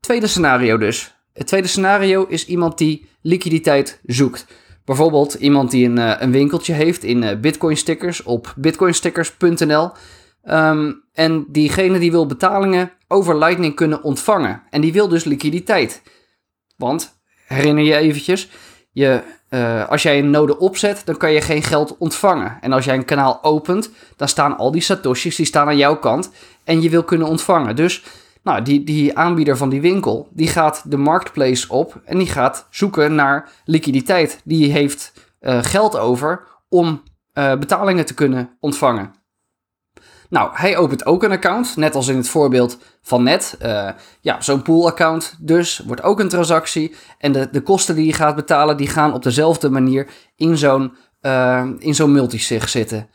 tweede 0.00 0.26
scenario 0.26 0.78
dus. 0.78 1.19
Het 1.32 1.46
tweede 1.46 1.68
scenario 1.68 2.26
is 2.26 2.46
iemand 2.46 2.78
die 2.78 3.08
liquiditeit 3.22 4.00
zoekt. 4.04 4.46
Bijvoorbeeld 4.84 5.34
iemand 5.34 5.70
die 5.70 5.86
een, 5.86 5.96
uh, 5.96 6.14
een 6.18 6.30
winkeltje 6.30 6.72
heeft 6.72 7.04
in 7.04 7.22
uh, 7.22 7.36
bitcoin 7.40 7.76
stickers 7.76 8.22
op 8.22 8.54
bitcoinstickers.nl. 8.56 9.90
Um, 10.44 11.02
en 11.12 11.44
diegene 11.48 11.98
die 11.98 12.10
wil 12.10 12.26
betalingen 12.26 12.92
over 13.08 13.38
Lightning 13.38 13.74
kunnen 13.74 14.02
ontvangen. 14.02 14.62
En 14.70 14.80
die 14.80 14.92
wil 14.92 15.08
dus 15.08 15.24
liquiditeit. 15.24 16.02
Want, 16.76 17.20
herinner 17.46 17.84
je 17.84 17.96
eventjes, 17.96 18.48
je, 18.92 19.22
uh, 19.50 19.88
als 19.88 20.02
jij 20.02 20.18
een 20.18 20.30
node 20.30 20.58
opzet, 20.58 21.02
dan 21.04 21.16
kan 21.16 21.32
je 21.32 21.40
geen 21.40 21.62
geld 21.62 21.96
ontvangen. 21.98 22.58
En 22.60 22.72
als 22.72 22.84
jij 22.84 22.94
een 22.94 23.04
kanaal 23.04 23.38
opent, 23.42 23.90
dan 24.16 24.28
staan 24.28 24.56
al 24.56 24.70
die 24.70 24.82
satoshis, 24.82 25.36
die 25.36 25.46
staan 25.46 25.66
aan 25.66 25.76
jouw 25.76 25.96
kant. 25.96 26.30
En 26.64 26.82
je 26.82 26.90
wil 26.90 27.04
kunnen 27.04 27.26
ontvangen. 27.26 27.76
Dus 27.76 28.02
nou, 28.42 28.62
die, 28.62 28.84
die 28.84 29.18
aanbieder 29.18 29.56
van 29.56 29.68
die 29.68 29.80
winkel, 29.80 30.28
die 30.30 30.48
gaat 30.48 30.90
de 30.90 30.96
marketplace 30.96 31.68
op 31.68 32.00
en 32.04 32.18
die 32.18 32.26
gaat 32.26 32.66
zoeken 32.70 33.14
naar 33.14 33.50
liquiditeit. 33.64 34.40
Die 34.44 34.72
heeft 34.72 35.12
uh, 35.40 35.58
geld 35.62 35.98
over 35.98 36.46
om 36.68 37.02
uh, 37.34 37.56
betalingen 37.56 38.06
te 38.06 38.14
kunnen 38.14 38.56
ontvangen. 38.60 39.14
Nou, 40.28 40.50
hij 40.52 40.76
opent 40.76 41.06
ook 41.06 41.22
een 41.22 41.30
account, 41.30 41.76
net 41.76 41.94
als 41.94 42.08
in 42.08 42.16
het 42.16 42.28
voorbeeld 42.28 42.78
van 43.02 43.22
net. 43.22 43.58
Uh, 43.62 43.88
ja, 44.20 44.40
zo'n 44.40 44.62
pool-account 44.62 45.36
dus, 45.40 45.78
wordt 45.86 46.02
ook 46.02 46.20
een 46.20 46.28
transactie. 46.28 46.94
En 47.18 47.32
de, 47.32 47.48
de 47.50 47.60
kosten 47.60 47.94
die 47.94 48.06
je 48.06 48.12
gaat 48.12 48.36
betalen, 48.36 48.76
die 48.76 48.88
gaan 48.88 49.14
op 49.14 49.22
dezelfde 49.22 49.70
manier 49.70 50.06
in 50.36 50.56
zo'n 50.56 50.96
in 51.78 51.94
zo'n 51.94 52.12
multisig 52.12 52.68
zitten. 52.68 53.10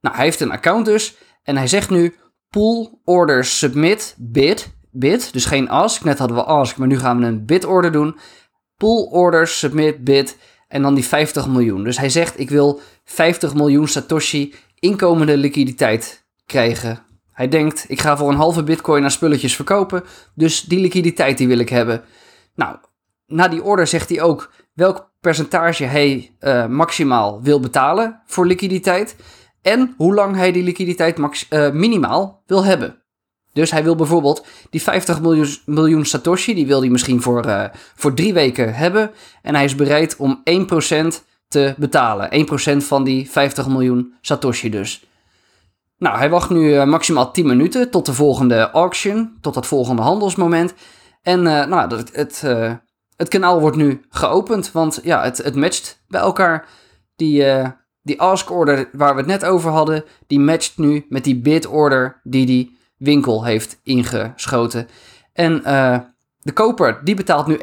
Nou, 0.00 0.16
hij 0.16 0.24
heeft 0.24 0.40
een 0.40 0.52
account 0.52 0.84
dus. 0.84 1.16
En 1.42 1.56
hij 1.56 1.66
zegt 1.66 1.90
nu 1.90 2.14
pool 2.50 3.00
order 3.04 3.44
submit 3.44 4.14
bid. 4.18 4.78
Bid, 4.90 5.32
dus 5.32 5.44
geen 5.44 5.68
ask. 5.68 6.04
Net 6.04 6.18
hadden 6.18 6.36
we 6.36 6.44
ask, 6.44 6.76
maar 6.76 6.88
nu 6.88 6.98
gaan 6.98 7.20
we 7.20 7.26
een 7.26 7.46
bid 7.46 7.64
order 7.64 7.92
doen. 7.92 8.18
Pool 8.76 9.02
order 9.02 9.46
submit 9.46 10.04
bid. 10.04 10.36
En 10.68 10.82
dan 10.82 10.94
die 10.94 11.04
50 11.04 11.48
miljoen. 11.48 11.84
Dus 11.84 11.98
hij 11.98 12.08
zegt, 12.08 12.38
ik 12.38 12.50
wil 12.50 12.80
50 13.04 13.54
miljoen 13.54 13.88
Satoshi 13.88 14.54
inkomende 14.78 15.36
liquiditeit 15.36 16.26
krijgen. 16.46 17.04
Hij 17.32 17.48
denkt, 17.48 17.84
ik 17.88 18.00
ga 18.00 18.16
voor 18.16 18.28
een 18.28 18.36
halve 18.36 18.62
bitcoin 18.62 19.04
aan 19.04 19.10
spulletjes 19.10 19.56
verkopen, 19.56 20.04
dus 20.34 20.60
die 20.60 20.80
liquiditeit 20.80 21.38
die 21.38 21.48
wil 21.48 21.58
ik 21.58 21.68
hebben. 21.68 22.02
Nou, 22.54 22.76
na 23.26 23.48
die 23.48 23.62
order 23.62 23.86
zegt 23.86 24.08
hij 24.08 24.22
ook 24.22 24.52
welk 24.74 25.12
percentage 25.20 25.84
hij 25.84 26.36
uh, 26.40 26.66
maximaal 26.66 27.42
wil 27.42 27.60
betalen 27.60 28.22
voor 28.26 28.46
liquiditeit 28.46 29.16
en 29.62 29.94
hoe 29.96 30.14
lang 30.14 30.36
hij 30.36 30.52
die 30.52 30.62
liquiditeit 30.62 31.18
uh, 31.18 31.70
minimaal 31.70 32.42
wil 32.46 32.64
hebben. 32.64 33.02
Dus 33.52 33.70
hij 33.70 33.84
wil 33.84 33.94
bijvoorbeeld 33.94 34.46
die 34.70 34.82
50 34.82 35.20
miljoen, 35.20 35.48
miljoen 35.66 36.04
Satoshi, 36.04 36.54
die 36.54 36.66
wil 36.66 36.80
hij 36.80 36.88
misschien 36.88 37.22
voor, 37.22 37.46
uh, 37.46 37.64
voor 37.94 38.14
drie 38.14 38.34
weken 38.34 38.74
hebben. 38.74 39.10
En 39.42 39.54
hij 39.54 39.64
is 39.64 39.74
bereid 39.74 40.16
om 40.16 40.42
1% 40.44 41.24
te 41.48 41.74
betalen. 41.76 42.46
1% 42.82 42.84
van 42.84 43.04
die 43.04 43.30
50 43.30 43.68
miljoen 43.68 44.14
Satoshi 44.20 44.70
dus. 44.70 45.04
Nou, 45.98 46.18
hij 46.18 46.30
wacht 46.30 46.50
nu 46.50 46.74
uh, 46.74 46.84
maximaal 46.84 47.30
10 47.30 47.46
minuten 47.46 47.90
tot 47.90 48.06
de 48.06 48.14
volgende 48.14 48.70
auction, 48.70 49.38
tot 49.40 49.54
dat 49.54 49.66
volgende 49.66 50.02
handelsmoment. 50.02 50.74
En 51.22 51.42
nou, 51.42 51.96
het, 51.96 52.16
het, 52.16 52.40
het 53.16 53.28
kanaal 53.28 53.60
wordt 53.60 53.76
nu 53.76 54.00
geopend, 54.08 54.72
want 54.72 55.00
ja, 55.02 55.22
het, 55.22 55.38
het 55.38 55.54
matcht 55.54 56.02
bij 56.08 56.20
elkaar. 56.20 56.68
Die, 57.16 57.44
die 58.02 58.20
ask 58.20 58.50
order 58.50 58.88
waar 58.92 59.14
we 59.14 59.20
het 59.20 59.28
net 59.28 59.44
over 59.44 59.70
hadden, 59.70 60.04
die 60.26 60.40
matcht 60.40 60.78
nu 60.78 61.06
met 61.08 61.24
die 61.24 61.36
bid 61.36 61.66
order 61.66 62.20
die 62.22 62.46
die 62.46 62.78
winkel 62.96 63.44
heeft 63.44 63.80
ingeschoten. 63.82 64.88
En 65.32 65.62
de 66.42 66.52
koper 66.52 67.00
die 67.04 67.14
betaalt 67.14 67.46
nu 67.46 67.58
1% 67.58 67.62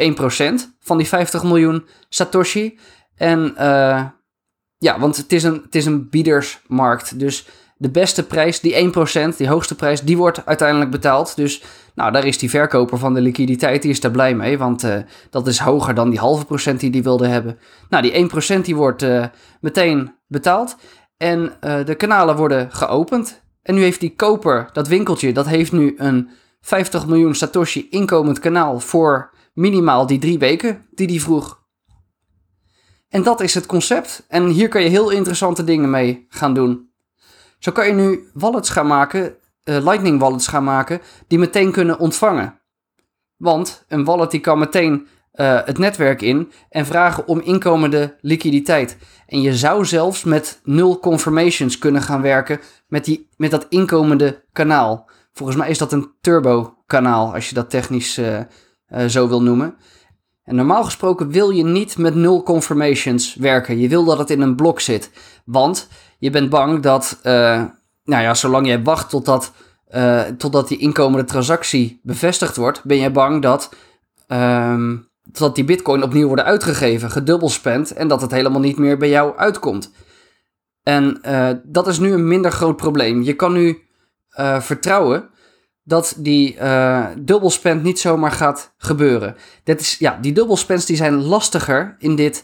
van 0.79 0.97
die 0.97 1.07
50 1.07 1.43
miljoen 1.43 1.85
Satoshi. 2.09 2.79
En 3.15 3.53
uh, 3.57 4.05
ja, 4.77 4.99
want 4.99 5.17
het 5.17 5.33
is, 5.33 5.43
een, 5.43 5.61
het 5.63 5.75
is 5.75 5.85
een 5.85 6.09
biedersmarkt. 6.09 7.19
Dus 7.19 7.47
de 7.77 7.89
beste 7.89 8.23
prijs, 8.23 8.59
die 8.59 8.93
1%, 9.33 9.37
die 9.37 9.47
hoogste 9.47 9.75
prijs, 9.75 10.01
die 10.01 10.17
wordt 10.17 10.45
uiteindelijk 10.45 10.91
betaald. 10.91 11.35
Dus 11.35 11.63
nou, 11.95 12.11
daar 12.11 12.25
is 12.25 12.37
die 12.37 12.49
verkoper 12.49 12.97
van 12.97 13.13
de 13.13 13.21
liquiditeit, 13.21 13.81
die 13.81 13.91
is 13.91 13.99
daar 13.99 14.11
blij 14.11 14.35
mee. 14.35 14.57
Want 14.57 14.83
uh, 14.83 14.95
dat 15.29 15.47
is 15.47 15.59
hoger 15.59 15.93
dan 15.93 16.09
die 16.09 16.19
halve 16.19 16.45
procent 16.45 16.79
die 16.79 16.91
die 16.91 17.03
wilde 17.03 17.27
hebben. 17.27 17.57
Nou, 17.89 18.03
die 18.03 18.29
1% 18.57 18.61
die 18.61 18.75
wordt 18.75 19.05
meteen 19.59 20.15
betaald. 20.27 20.75
En 21.17 21.57
de 21.59 21.95
kanalen 21.97 22.35
worden 22.35 22.71
geopend. 22.71 23.41
En 23.61 23.75
nu 23.75 23.81
heeft 23.81 23.99
die 23.99 24.15
koper, 24.15 24.69
dat 24.73 24.87
winkeltje, 24.87 25.33
dat 25.33 25.47
heeft 25.47 25.71
nu 25.71 25.93
een 25.97 26.29
50 26.61 27.07
miljoen 27.07 27.35
Satoshi 27.35 27.87
inkomend 27.89 28.39
kanaal 28.39 28.79
voor 28.79 29.33
minimaal 29.53 30.05
die 30.05 30.19
drie 30.19 30.39
weken 30.39 30.85
die 30.91 31.07
die 31.07 31.21
vroeg. 31.21 31.65
En 33.09 33.23
dat 33.23 33.41
is 33.41 33.53
het 33.53 33.65
concept. 33.65 34.25
En 34.27 34.47
hier 34.47 34.67
kan 34.67 34.81
je 34.81 34.89
heel 34.89 35.09
interessante 35.09 35.63
dingen 35.63 35.89
mee 35.89 36.25
gaan 36.29 36.53
doen. 36.53 36.89
Zo 37.59 37.71
kan 37.71 37.87
je 37.87 37.93
nu 37.93 38.29
wallets 38.33 38.69
gaan 38.69 38.87
maken, 38.87 39.23
uh, 39.23 39.33
Lightning 39.83 40.19
wallets 40.19 40.47
gaan 40.47 40.63
maken, 40.63 41.01
die 41.27 41.39
meteen 41.39 41.71
kunnen 41.71 41.99
ontvangen. 41.99 42.61
Want 43.37 43.85
een 43.87 44.03
wallet 44.03 44.31
die 44.31 44.39
kan 44.39 44.59
meteen 44.59 45.07
uh, 45.37 45.59
het 45.65 45.77
netwerk 45.77 46.21
in 46.21 46.51
en 46.69 46.85
vragen 46.85 47.27
om 47.27 47.39
inkomende 47.39 48.15
liquiditeit. 48.21 48.97
En 49.27 49.41
je 49.41 49.55
zou 49.55 49.85
zelfs 49.85 50.23
met 50.23 50.59
nul 50.63 50.99
confirmations 50.99 51.77
kunnen 51.77 52.01
gaan 52.01 52.21
werken 52.21 52.59
met, 52.87 53.05
die, 53.05 53.29
met 53.35 53.51
dat 53.51 53.65
inkomende 53.69 54.43
kanaal. 54.51 55.09
Volgens 55.33 55.57
mij 55.57 55.69
is 55.69 55.77
dat 55.77 55.91
een 55.91 56.11
turbo-kanaal, 56.21 57.33
als 57.33 57.49
je 57.49 57.55
dat 57.55 57.69
technisch 57.69 58.19
uh, 58.19 58.39
zo 59.07 59.27
wil 59.27 59.41
noemen. 59.41 59.75
En 60.43 60.55
normaal 60.55 60.83
gesproken 60.83 61.29
wil 61.29 61.49
je 61.49 61.63
niet 61.63 61.97
met 61.97 62.15
nul 62.15 62.43
confirmations 62.43 63.35
werken. 63.35 63.79
Je 63.79 63.87
wil 63.87 64.05
dat 64.05 64.17
het 64.17 64.29
in 64.29 64.41
een 64.41 64.55
blok 64.55 64.79
zit. 64.79 65.11
Want 65.45 65.87
je 66.19 66.29
bent 66.29 66.49
bang 66.49 66.81
dat, 66.81 67.19
nou 67.23 68.23
ja, 68.23 68.33
zolang 68.33 68.67
jij 68.67 68.83
wacht 68.83 69.09
totdat, 69.09 69.51
uh, 69.95 70.21
totdat 70.21 70.67
die 70.67 70.77
inkomende 70.77 71.25
transactie 71.25 71.99
bevestigd 72.03 72.55
wordt, 72.55 72.83
ben 72.83 72.97
je 72.97 73.11
bang 73.11 73.41
dat, 73.41 73.69
uh, 74.27 74.93
dat 75.31 75.55
die 75.55 75.63
bitcoin 75.63 76.03
opnieuw 76.03 76.27
wordt 76.27 76.41
uitgegeven, 76.41 77.11
gedubbelspend 77.11 77.93
en 77.93 78.07
dat 78.07 78.21
het 78.21 78.31
helemaal 78.31 78.59
niet 78.59 78.77
meer 78.77 78.97
bij 78.97 79.09
jou 79.09 79.37
uitkomt. 79.37 79.91
En 80.83 81.21
dat 81.63 81.87
is 81.87 81.99
nu 81.99 82.11
een 82.11 82.27
minder 82.27 82.51
groot 82.51 82.75
probleem. 82.75 83.21
Je 83.21 83.33
kan 83.33 83.53
nu 83.53 83.81
uh, 84.39 84.61
vertrouwen 84.61 85.29
dat 85.83 86.15
die 86.17 86.55
uh, 86.55 87.05
dubbelspend 87.19 87.83
niet 87.83 87.99
zomaar 87.99 88.31
gaat 88.31 88.73
gebeuren. 88.77 89.35
Dat 89.63 89.79
is, 89.79 89.97
ja, 89.99 90.17
die 90.21 90.33
dubbelspends 90.33 90.85
die 90.85 90.95
zijn 90.95 91.13
lastiger 91.13 91.95
in 91.99 92.15
dit 92.15 92.43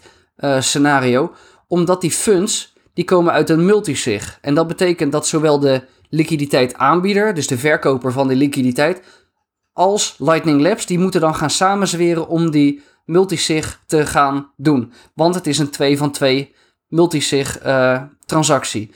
scenario, 0.59 1.33
omdat 1.67 2.01
die 2.01 2.11
funds 2.11 2.73
die 2.93 3.05
komen 3.05 3.33
uit 3.33 3.49
een 3.49 3.65
multisig. 3.65 4.37
En 4.41 4.55
dat 4.55 4.67
betekent 4.67 5.11
dat 5.11 5.27
zowel 5.27 5.59
de 5.59 5.83
liquiditeit 6.09 6.75
aanbieder, 6.75 7.33
dus 7.33 7.47
de 7.47 7.57
verkoper 7.57 8.11
van 8.11 8.27
die 8.27 8.37
liquiditeit, 8.37 9.01
als 9.73 10.15
Lightning 10.17 10.61
Labs, 10.61 10.85
die 10.85 10.99
moeten 10.99 11.21
dan 11.21 11.35
gaan 11.35 11.49
samenzweren 11.49 12.27
om 12.27 12.51
die 12.51 12.81
multisig 13.05 13.83
te 13.85 14.05
gaan 14.05 14.51
doen. 14.55 14.93
Want 15.13 15.35
het 15.35 15.47
is 15.47 15.59
een 15.59 15.69
2 15.69 15.97
van 15.97 16.11
2 16.11 16.55
multisig 16.87 17.57
transactie. 18.25 18.91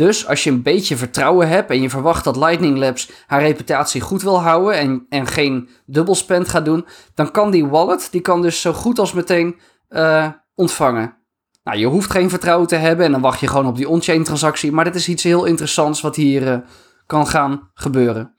Dus 0.00 0.26
als 0.26 0.44
je 0.44 0.50
een 0.50 0.62
beetje 0.62 0.96
vertrouwen 0.96 1.48
hebt 1.48 1.70
en 1.70 1.82
je 1.82 1.90
verwacht 1.90 2.24
dat 2.24 2.36
Lightning 2.36 2.78
Labs 2.78 3.10
haar 3.26 3.40
reputatie 3.40 4.00
goed 4.00 4.22
wil 4.22 4.40
houden 4.40 4.74
en, 4.74 5.06
en 5.08 5.26
geen 5.26 5.68
dubbelspend 5.86 6.48
gaat 6.48 6.64
doen, 6.64 6.86
dan 7.14 7.30
kan 7.30 7.50
die 7.50 7.66
wallet, 7.66 8.08
die 8.10 8.20
kan 8.20 8.42
dus 8.42 8.60
zo 8.60 8.72
goed 8.72 8.98
als 8.98 9.12
meteen 9.12 9.58
uh, 9.88 10.28
ontvangen. 10.54 11.16
Nou, 11.64 11.78
je 11.78 11.86
hoeft 11.86 12.10
geen 12.10 12.30
vertrouwen 12.30 12.68
te 12.68 12.76
hebben 12.76 13.06
en 13.06 13.12
dan 13.12 13.20
wacht 13.20 13.40
je 13.40 13.46
gewoon 13.46 13.66
op 13.66 13.76
die 13.76 13.88
on-chain 13.88 14.24
transactie, 14.24 14.72
maar 14.72 14.84
dit 14.84 14.94
is 14.94 15.08
iets 15.08 15.22
heel 15.22 15.44
interessants 15.44 16.00
wat 16.00 16.16
hier 16.16 16.42
uh, 16.42 16.58
kan 17.06 17.26
gaan 17.26 17.70
gebeuren. 17.74 18.34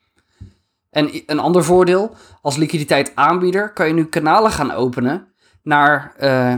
En 0.91 1.09
een 1.25 1.39
ander 1.39 1.63
voordeel, 1.63 2.15
als 2.41 2.55
liquiditeit 2.55 3.11
aanbieder 3.15 3.73
kan 3.73 3.87
je 3.87 3.93
nu 3.93 4.05
kanalen 4.05 4.51
gaan 4.51 4.71
openen 4.71 5.27
naar, 5.63 6.15
uh, 6.21 6.55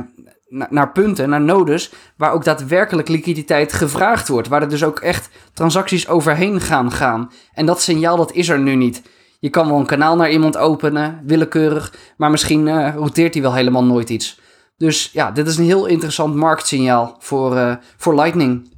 naar 0.69 0.91
punten, 0.91 1.29
naar 1.29 1.41
nodes, 1.41 1.93
waar 2.17 2.31
ook 2.31 2.43
daadwerkelijk 2.43 3.07
liquiditeit 3.07 3.73
gevraagd 3.73 4.27
wordt. 4.27 4.47
Waar 4.47 4.61
er 4.61 4.69
dus 4.69 4.83
ook 4.83 4.99
echt 4.99 5.29
transacties 5.53 6.07
overheen 6.07 6.61
gaan 6.61 6.91
gaan. 6.91 7.31
En 7.53 7.65
dat 7.65 7.81
signaal, 7.81 8.17
dat 8.17 8.31
is 8.31 8.49
er 8.49 8.59
nu 8.59 8.75
niet. 8.75 9.01
Je 9.39 9.49
kan 9.49 9.67
wel 9.67 9.79
een 9.79 9.85
kanaal 9.85 10.15
naar 10.15 10.31
iemand 10.31 10.57
openen, 10.57 11.21
willekeurig, 11.25 11.93
maar 12.17 12.31
misschien 12.31 12.67
uh, 12.67 12.95
roteert 12.95 13.33
hij 13.33 13.43
wel 13.43 13.53
helemaal 13.53 13.83
nooit 13.83 14.09
iets. 14.09 14.41
Dus 14.77 15.09
ja, 15.11 15.31
dit 15.31 15.47
is 15.47 15.57
een 15.57 15.65
heel 15.65 15.85
interessant 15.85 16.35
marktsignaal 16.35 17.15
voor, 17.19 17.55
uh, 17.55 17.75
voor 17.97 18.15
Lightning. 18.15 18.71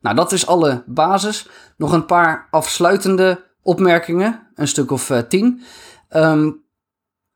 Nou, 0.00 0.16
dat 0.16 0.32
is 0.32 0.46
alle 0.46 0.82
basis. 0.86 1.48
Nog 1.76 1.92
een 1.92 2.06
paar 2.06 2.48
afsluitende 2.50 3.46
opmerkingen, 3.68 4.48
een 4.54 4.68
stuk 4.68 4.90
of 4.90 5.10
uh, 5.10 5.18
tien. 5.18 5.62
Um, 6.10 6.66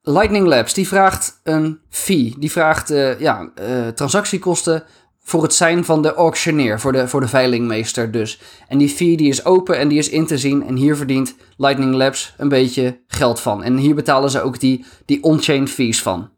Lightning 0.00 0.46
Labs 0.46 0.74
die 0.74 0.88
vraagt 0.88 1.40
een 1.42 1.80
fee. 1.88 2.34
Die 2.38 2.50
vraagt 2.50 2.90
uh, 2.90 3.20
ja, 3.20 3.50
uh, 3.60 3.88
transactiekosten 3.88 4.84
voor 5.24 5.42
het 5.42 5.54
zijn 5.54 5.84
van 5.84 6.02
de 6.02 6.14
auctioneer, 6.14 6.80
voor 6.80 6.92
de, 6.92 7.08
voor 7.08 7.20
de 7.20 7.28
veilingmeester 7.28 8.10
dus. 8.10 8.40
En 8.68 8.78
die 8.78 8.88
fee 8.88 9.16
die 9.16 9.28
is 9.28 9.44
open 9.44 9.78
en 9.78 9.88
die 9.88 9.98
is 9.98 10.08
in 10.08 10.26
te 10.26 10.38
zien. 10.38 10.66
En 10.66 10.76
hier 10.76 10.96
verdient 10.96 11.34
Lightning 11.56 11.94
Labs 11.94 12.34
een 12.36 12.48
beetje 12.48 13.00
geld 13.06 13.40
van. 13.40 13.62
En 13.62 13.76
hier 13.76 13.94
betalen 13.94 14.30
ze 14.30 14.42
ook 14.42 14.60
die, 14.60 14.84
die 15.04 15.22
on-chain 15.22 15.68
fees 15.68 16.02
van. 16.02 16.30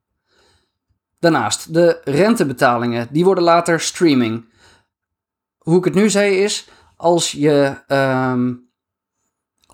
Daarnaast, 1.19 1.75
de 1.75 2.01
rentebetalingen, 2.05 3.09
die 3.11 3.25
worden 3.25 3.45
later 3.45 3.81
streaming. 3.81 4.45
Hoe 5.59 5.79
ik 5.79 5.85
het 5.85 5.95
nu 5.95 6.11
zei 6.11 6.37
is, 6.37 6.69
als 6.97 7.33
je 7.33 7.75
um, 7.89 8.64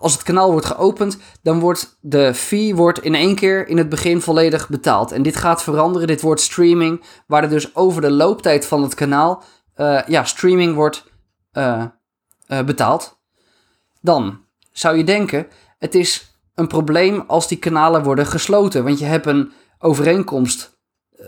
als 0.00 0.12
het 0.12 0.22
kanaal 0.22 0.50
wordt 0.50 0.66
geopend, 0.66 1.18
dan 1.42 1.60
wordt 1.60 1.98
de 2.00 2.34
fee 2.34 2.74
wordt 2.74 3.02
in 3.02 3.14
één 3.14 3.34
keer 3.34 3.68
in 3.68 3.78
het 3.78 3.88
begin 3.88 4.20
volledig 4.20 4.68
betaald. 4.68 5.12
En 5.12 5.22
dit 5.22 5.36
gaat 5.36 5.62
veranderen. 5.62 6.06
Dit 6.06 6.20
wordt 6.20 6.40
streaming, 6.40 7.04
waar 7.26 7.42
er 7.42 7.48
dus 7.48 7.76
over 7.76 8.00
de 8.00 8.10
looptijd 8.10 8.66
van 8.66 8.82
het 8.82 8.94
kanaal, 8.94 9.42
uh, 9.76 10.00
ja, 10.06 10.24
streaming 10.24 10.74
wordt 10.74 11.04
uh, 11.52 11.84
uh, 12.48 12.62
betaald. 12.62 13.18
Dan 14.00 14.40
zou 14.72 14.96
je 14.96 15.04
denken, 15.04 15.46
het 15.78 15.94
is 15.94 16.34
een 16.54 16.66
probleem 16.66 17.24
als 17.26 17.48
die 17.48 17.58
kanalen 17.58 18.02
worden 18.02 18.26
gesloten. 18.26 18.84
Want 18.84 18.98
je 18.98 19.04
hebt 19.04 19.26
een 19.26 19.52
overeenkomst. 19.78 20.78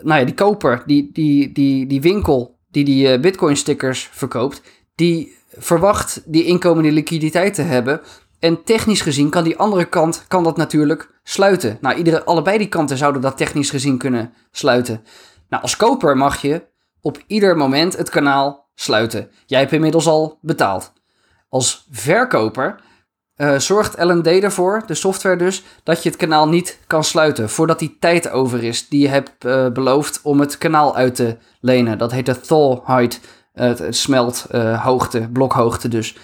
Nou 0.03 0.21
ja, 0.21 0.25
die 0.25 0.35
koper, 0.35 0.83
die, 0.87 1.11
die, 1.13 1.53
die, 1.53 1.87
die 1.87 2.01
winkel 2.01 2.61
die 2.73 2.85
die 2.85 3.21
bitcoin 3.21 3.57
stickers 3.57 4.09
verkoopt, 4.13 4.63
die 4.95 5.37
verwacht 5.57 6.23
die 6.27 6.45
inkomende 6.45 6.93
liquiditeit 6.93 7.55
te 7.55 7.63
hebben 7.63 8.01
en 8.43 8.65
technisch 8.65 9.01
gezien 9.01 9.31
kan 9.31 9.45
die 9.45 9.59
andere 9.59 9.85
kant 9.85 10.25
kan 10.29 10.45
dat 10.45 10.57
natuurlijk 10.57 11.11
sluiten. 11.23 11.79
Nou, 11.81 11.97
iedere, 11.97 12.25
allebei 12.25 12.59
die 12.59 12.69
kanten 12.69 12.97
zouden 12.97 13.23
dat 13.23 13.37
technisch 13.37 13.71
gezien 13.71 13.99
kunnen 13.99 14.33
sluiten. 14.51 15.05
Nou, 15.49 15.63
als 15.63 15.77
koper 15.77 16.17
mag 16.17 16.43
je 16.43 16.63
op 17.01 17.23
ieder 17.27 17.57
moment 17.57 17.97
het 17.97 18.11
kanaal 18.11 18.71
sluiten. 18.75 19.31
Jij 19.47 19.61
hebt 19.61 19.73
inmiddels 19.73 20.07
al 20.07 20.39
betaald. 20.41 20.93
Als 21.49 21.87
verkoper 21.91 22.81
uh, 23.37 23.59
zorgt 23.59 24.03
LND 24.03 24.27
ervoor, 24.27 24.83
de 24.87 24.95
software 24.95 25.37
dus, 25.37 25.63
dat 25.83 26.03
je 26.03 26.09
het 26.09 26.19
kanaal 26.19 26.49
niet 26.49 26.79
kan 26.87 27.05
sluiten 27.05 27.51
voordat 27.51 27.79
die 27.79 27.97
tijd 28.01 28.31
over 28.31 28.65
is 28.65 28.89
die 28.89 29.01
je 29.01 29.09
hebt 29.09 29.45
uh, 29.45 29.69
beloofd 29.69 30.21
om 30.23 30.41
het 30.41 30.59
kanaal 30.59 30.97
uit 30.97 31.15
te 31.15 31.37
lenen. 31.61 31.99
Dat 31.99 32.13
heet 32.13 32.27
de 32.27 32.41
thaw 32.41 32.87
height, 32.87 33.21
uh, 33.55 33.65
het 33.65 33.97
smelthoogte, 33.97 35.29
blokhoogte 35.33 35.89
dus. 35.89 36.17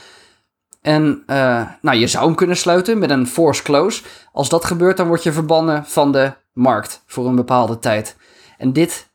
En 0.88 1.22
uh, 1.26 1.66
nou, 1.80 1.96
je 1.96 2.06
zou 2.06 2.24
hem 2.26 2.34
kunnen 2.34 2.56
sluiten 2.56 2.98
met 2.98 3.10
een 3.10 3.26
force 3.26 3.62
close. 3.62 4.02
Als 4.32 4.48
dat 4.48 4.64
gebeurt, 4.64 4.96
dan 4.96 5.06
word 5.06 5.22
je 5.22 5.32
verbannen 5.32 5.84
van 5.84 6.12
de 6.12 6.32
markt 6.52 7.02
voor 7.06 7.26
een 7.26 7.36
bepaalde 7.36 7.78
tijd. 7.78 8.16
En 8.58 8.72
dit, 8.72 9.10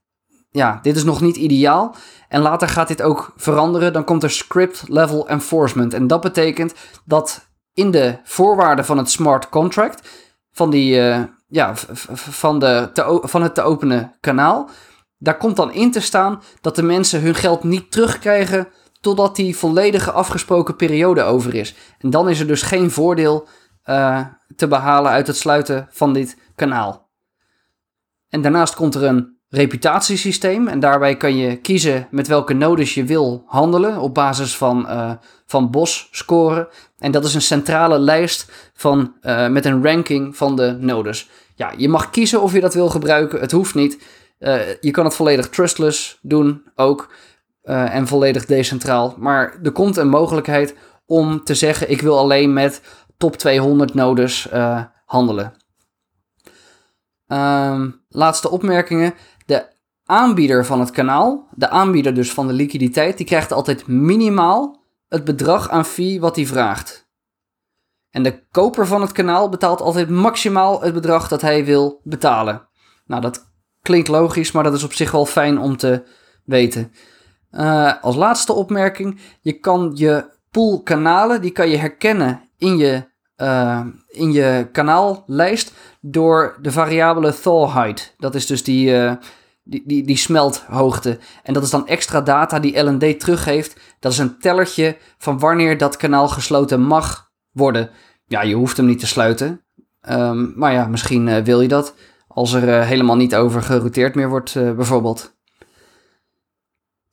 ja, 0.49 0.79
dit 0.81 0.95
is 0.95 1.03
nog 1.03 1.21
niet 1.21 1.35
ideaal. 1.35 1.95
En 2.29 2.41
later 2.41 2.67
gaat 2.67 2.87
dit 2.87 3.01
ook 3.01 3.33
veranderen. 3.35 3.93
Dan 3.93 4.03
komt 4.03 4.23
er 4.23 4.31
script 4.31 4.83
level 4.87 5.27
enforcement. 5.27 5.93
En 5.93 6.07
dat 6.07 6.21
betekent 6.21 6.73
dat 7.05 7.47
in 7.73 7.91
de 7.91 8.17
voorwaarden 8.23 8.85
van 8.85 8.97
het 8.97 9.11
smart 9.11 9.49
contract, 9.49 10.09
van, 10.51 10.69
die, 10.69 10.97
uh, 10.97 11.23
ja, 11.47 11.71
van, 12.13 12.59
de, 12.59 12.89
van 13.23 13.41
het 13.41 13.55
te 13.55 13.61
openen 13.61 14.15
kanaal, 14.19 14.69
daar 15.17 15.37
komt 15.37 15.55
dan 15.55 15.73
in 15.73 15.91
te 15.91 16.01
staan 16.01 16.41
dat 16.61 16.75
de 16.75 16.83
mensen 16.83 17.21
hun 17.21 17.35
geld 17.35 17.63
niet 17.63 17.91
terugkrijgen 17.91 18.67
totdat 19.03 19.35
die 19.35 19.57
volledige 19.57 20.11
afgesproken 20.11 20.75
periode 20.75 21.23
over 21.23 21.55
is. 21.55 21.75
En 21.99 22.09
dan 22.09 22.29
is 22.29 22.39
er 22.39 22.47
dus 22.47 22.61
geen 22.61 22.91
voordeel 22.91 23.47
te 24.55 24.67
behalen 24.67 25.11
uit 25.11 25.27
het 25.27 25.37
sluiten 25.37 25.87
van 25.91 26.13
dit 26.13 26.37
kanaal. 26.55 27.09
En 28.29 28.41
daarnaast 28.41 28.75
komt 28.75 28.95
er 28.95 29.03
een 29.03 29.33
reputatiesysteem. 29.53 30.67
En 30.67 30.79
daarbij 30.79 31.17
kan 31.17 31.37
je 31.37 31.55
kiezen 31.55 32.07
met 32.11 32.27
welke 32.27 32.53
nodes 32.53 32.93
je 32.93 33.03
wil 33.03 33.43
handelen 33.45 33.97
op 33.97 34.13
basis 34.13 34.57
van, 34.57 34.85
uh, 34.89 35.11
van 35.45 35.71
BOS 35.71 36.07
scoren. 36.11 36.67
En 36.97 37.11
dat 37.11 37.25
is 37.25 37.33
een 37.33 37.41
centrale 37.41 37.99
lijst 37.99 38.51
van, 38.73 39.13
uh, 39.21 39.47
met 39.47 39.65
een 39.65 39.83
ranking 39.83 40.37
van 40.37 40.55
de 40.55 40.77
nodes. 40.79 41.29
Ja, 41.55 41.73
je 41.77 41.89
mag 41.89 42.09
kiezen 42.09 42.41
of 42.41 42.53
je 42.53 42.59
dat 42.59 42.73
wil 42.73 42.89
gebruiken. 42.89 43.39
Het 43.39 43.51
hoeft 43.51 43.75
niet. 43.75 44.21
Je 44.79 44.91
kan 44.91 45.05
het 45.05 45.15
volledig 45.15 45.49
trustless 45.49 46.19
doen 46.21 46.63
ook. 46.75 47.13
En 47.63 48.07
volledig 48.07 48.45
decentraal. 48.45 49.15
Maar 49.17 49.57
er 49.63 49.71
komt 49.71 49.97
een 49.97 50.09
mogelijkheid 50.09 50.75
om 51.05 51.43
te 51.43 51.55
zeggen: 51.55 51.89
ik 51.89 52.01
wil 52.01 52.17
alleen 52.17 52.53
met 52.53 52.81
top 53.17 53.35
200 53.35 53.93
nodes 53.93 54.49
handelen. 55.05 55.53
Um, 57.27 58.03
laatste 58.09 58.49
opmerkingen 58.49 59.13
de 59.45 59.65
aanbieder 60.05 60.65
van 60.65 60.79
het 60.79 60.91
kanaal, 60.91 61.47
de 61.55 61.69
aanbieder 61.69 62.13
dus 62.13 62.31
van 62.31 62.47
de 62.47 62.53
liquiditeit, 62.53 63.17
die 63.17 63.25
krijgt 63.25 63.51
altijd 63.51 63.87
minimaal 63.87 64.81
het 65.07 65.23
bedrag 65.23 65.69
aan 65.69 65.85
fee 65.85 66.19
wat 66.19 66.35
hij 66.35 66.45
vraagt. 66.45 67.07
En 68.09 68.23
de 68.23 68.47
koper 68.51 68.87
van 68.87 69.01
het 69.01 69.11
kanaal 69.11 69.49
betaalt 69.49 69.81
altijd 69.81 70.09
maximaal 70.09 70.81
het 70.81 70.93
bedrag 70.93 71.27
dat 71.27 71.41
hij 71.41 71.65
wil 71.65 72.01
betalen. 72.03 72.67
Nou, 73.05 73.21
dat 73.21 73.51
klinkt 73.81 74.07
logisch, 74.07 74.51
maar 74.51 74.63
dat 74.63 74.73
is 74.73 74.83
op 74.83 74.93
zich 74.93 75.11
wel 75.11 75.25
fijn 75.25 75.59
om 75.59 75.77
te 75.77 76.03
weten. 76.45 76.91
Uh, 77.53 77.93
als 78.01 78.15
laatste 78.15 78.53
opmerking, 78.53 79.19
je 79.41 79.53
kan 79.53 79.91
je 79.95 80.25
pool 80.51 80.81
kanalen, 80.81 81.41
die 81.41 81.51
kan 81.51 81.69
je 81.69 81.77
herkennen 81.77 82.41
in 82.57 82.77
je 82.77 83.11
uh, 83.37 83.79
in 84.07 84.31
je 84.31 84.67
kanaallijst 84.71 85.73
door 86.01 86.57
de 86.61 86.71
variabele 86.71 87.33
thaw 87.41 87.73
height. 87.73 88.15
Dat 88.17 88.35
is 88.35 88.45
dus 88.45 88.63
die, 88.63 88.89
uh, 88.89 89.13
die, 89.63 89.83
die, 89.85 90.03
die 90.03 90.17
smelthoogte. 90.17 91.19
En 91.43 91.53
dat 91.53 91.63
is 91.63 91.69
dan 91.69 91.87
extra 91.87 92.21
data 92.21 92.59
die 92.59 92.83
LND 92.83 93.19
teruggeeft. 93.19 93.79
Dat 93.99 94.11
is 94.11 94.17
een 94.17 94.39
tellertje 94.39 94.97
van 95.17 95.39
wanneer 95.39 95.77
dat 95.77 95.97
kanaal 95.97 96.27
gesloten 96.27 96.81
mag 96.81 97.31
worden. 97.51 97.89
Ja, 98.25 98.41
je 98.41 98.55
hoeft 98.55 98.77
hem 98.77 98.85
niet 98.85 98.99
te 98.99 99.07
sluiten. 99.07 99.61
Um, 100.09 100.53
maar 100.55 100.73
ja, 100.73 100.87
misschien 100.87 101.43
wil 101.43 101.61
je 101.61 101.67
dat. 101.67 101.95
Als 102.27 102.53
er 102.53 102.83
helemaal 102.83 103.15
niet 103.15 103.35
over 103.35 103.61
gerouteerd 103.61 104.15
meer 104.15 104.29
wordt, 104.29 104.53
bijvoorbeeld. 104.53 105.35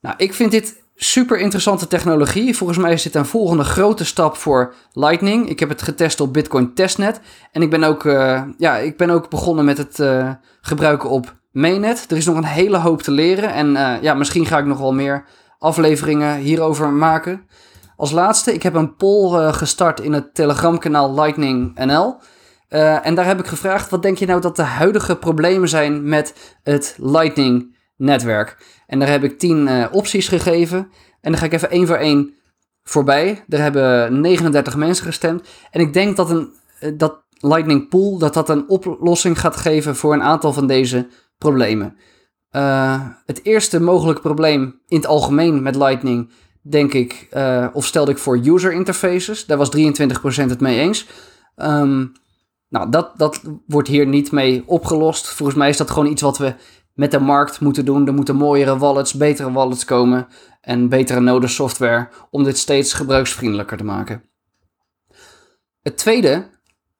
Nou, 0.00 0.14
ik 0.18 0.34
vind 0.34 0.50
dit 0.50 0.82
super 1.02 1.38
interessante 1.38 1.86
technologie. 1.86 2.56
Volgens 2.56 2.78
mij 2.78 2.92
is 2.92 3.02
dit 3.02 3.14
een 3.14 3.26
volgende 3.26 3.64
grote 3.64 4.04
stap 4.04 4.36
voor 4.36 4.74
Lightning. 4.92 5.48
Ik 5.48 5.60
heb 5.60 5.68
het 5.68 5.82
getest 5.82 6.20
op 6.20 6.32
Bitcoin 6.32 6.74
Testnet. 6.74 7.20
En 7.52 7.62
ik 7.62 7.70
ben 7.70 7.84
ook, 7.84 8.04
uh, 8.04 8.42
ja, 8.58 8.76
ik 8.76 8.96
ben 8.96 9.10
ook 9.10 9.30
begonnen 9.30 9.64
met 9.64 9.78
het 9.78 9.98
uh, 9.98 10.30
gebruiken 10.60 11.08
op 11.08 11.34
Mainnet. 11.52 12.06
Er 12.10 12.16
is 12.16 12.26
nog 12.26 12.36
een 12.36 12.44
hele 12.44 12.78
hoop 12.78 13.02
te 13.02 13.10
leren. 13.10 13.52
En 13.52 13.70
uh, 13.70 14.02
ja, 14.02 14.14
misschien 14.14 14.46
ga 14.46 14.58
ik 14.58 14.64
nog 14.64 14.78
wel 14.78 14.92
meer 14.92 15.24
afleveringen 15.58 16.36
hierover 16.36 16.88
maken. 16.88 17.46
Als 17.96 18.10
laatste, 18.10 18.54
ik 18.54 18.62
heb 18.62 18.74
een 18.74 18.96
poll 18.96 19.52
gestart 19.52 20.00
in 20.00 20.12
het 20.12 20.34
Telegram-kanaal 20.34 21.14
Lightning 21.14 21.84
NL. 21.84 22.16
en 23.02 23.14
daar 23.14 23.26
heb 23.26 23.38
ik 23.38 23.46
gevraagd: 23.46 23.90
wat 23.90 24.02
denk 24.02 24.18
je 24.18 24.26
nou 24.26 24.40
dat 24.40 24.56
de 24.56 24.62
huidige 24.62 25.16
problemen 25.16 25.68
zijn 25.68 26.08
met 26.08 26.56
het 26.62 26.96
Lightning 26.98 27.78
netwerk. 28.00 28.56
En 28.86 28.98
daar 28.98 29.08
heb 29.08 29.24
ik 29.24 29.38
10 29.38 29.56
uh, 29.56 29.82
eh, 29.82 29.92
opties 29.92 30.28
gegeven. 30.28 30.78
En 31.20 31.30
dan 31.30 31.40
ga 31.40 31.44
ik 31.44 31.52
even 31.52 31.70
één 31.70 31.86
voor 31.86 31.96
één 31.96 32.34
voorbij. 32.82 33.44
Er 33.48 33.60
hebben 33.60 34.20
39 34.20 34.76
mensen 34.76 35.04
gestemd. 35.04 35.48
En 35.70 35.80
ik 35.80 35.92
denk 35.92 36.16
dat, 36.16 36.30
een, 36.30 36.52
uh, 36.80 36.90
dat 36.96 37.22
Lightning 37.40 37.88
Pool 37.88 38.18
dat 38.18 38.34
dat 38.34 38.48
een 38.48 38.68
oplossing 38.68 39.40
gaat 39.40 39.56
geven 39.56 39.96
voor 39.96 40.12
een 40.12 40.22
aantal 40.22 40.52
van 40.52 40.66
deze 40.66 41.08
problemen. 41.38 41.96
Uh, 42.56 43.00
het 43.26 43.44
eerste 43.44 43.80
mogelijke 43.80 44.20
probleem 44.20 44.80
in 44.88 44.96
het 44.96 45.06
algemeen 45.06 45.62
met 45.62 45.76
Lightning, 45.76 46.30
denk 46.62 46.92
ik, 46.92 47.28
of 47.72 47.86
stelde 47.86 48.10
ik 48.10 48.18
voor 48.18 48.38
user 48.38 48.72
interfaces. 48.72 49.46
Daar 49.46 49.58
was 49.58 49.76
23% 49.76 49.80
het 50.34 50.60
mee 50.60 50.78
eens. 50.78 51.06
Um, 51.56 52.12
nou, 52.70 52.90
dat, 52.90 53.12
dat 53.16 53.40
wordt 53.66 53.88
hier 53.88 54.06
niet 54.06 54.32
mee 54.32 54.62
opgelost. 54.66 55.28
Volgens 55.28 55.58
mij 55.58 55.68
is 55.68 55.76
dat 55.76 55.90
gewoon 55.90 56.10
iets 56.10 56.22
wat 56.22 56.38
we 56.38 56.54
met 56.94 57.10
de 57.10 57.20
markt 57.20 57.60
moeten 57.60 57.84
doen. 57.84 58.06
Er 58.06 58.14
moeten 58.14 58.36
mooiere 58.36 58.78
wallets, 58.78 59.14
betere 59.14 59.52
wallets 59.52 59.84
komen 59.84 60.26
en 60.60 60.88
betere 60.88 61.20
node 61.20 61.48
software 61.48 62.08
om 62.30 62.44
dit 62.44 62.58
steeds 62.58 62.92
gebruiksvriendelijker 62.92 63.76
te 63.76 63.84
maken. 63.84 64.22
Het 65.82 65.96
tweede, 65.96 66.34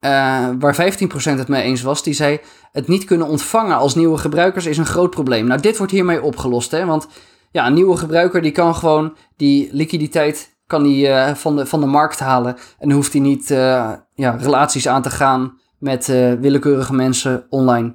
uh, 0.00 0.48
waar 0.59 0.74
15% 0.74 1.38
het 1.38 1.48
mee 1.48 1.62
eens 1.62 1.83
was, 1.83 2.03
die 2.03 2.14
zei: 2.14 2.40
het 2.72 2.88
niet 2.88 3.05
kunnen 3.05 3.26
ontvangen 3.26 3.76
als 3.76 3.94
nieuwe 3.94 4.18
gebruikers 4.18 4.66
is 4.66 4.79
een 4.79 4.87
groot 4.87 5.11
probleem. 5.11 5.46
Nou, 5.46 5.61
dit 5.61 5.76
wordt 5.76 5.92
hiermee 5.92 6.22
opgelost, 6.22 6.70
hè? 6.70 6.85
want 6.85 7.09
ja, 7.50 7.66
een 7.66 7.74
nieuwe 7.74 7.96
gebruiker 7.96 8.42
die 8.42 8.53
kan 8.53 8.74
gewoon 8.74 9.16
die 9.37 9.68
liquiditeit 9.72 10.59
kan 10.66 10.83
die, 10.83 11.09
uh, 11.09 11.35
van, 11.35 11.57
de, 11.57 11.66
van 11.66 11.81
de 11.81 11.87
markt 11.87 12.18
halen 12.18 12.57
en 12.79 12.90
hoeft 12.90 13.12
hij 13.12 13.20
niet 13.20 13.50
uh, 13.50 13.92
ja, 14.14 14.31
relaties 14.31 14.88
aan 14.88 15.03
te 15.03 15.11
gaan 15.11 15.59
met 15.79 16.07
willekeurige 16.40 16.94
mensen 16.94 17.46
online 17.48 17.94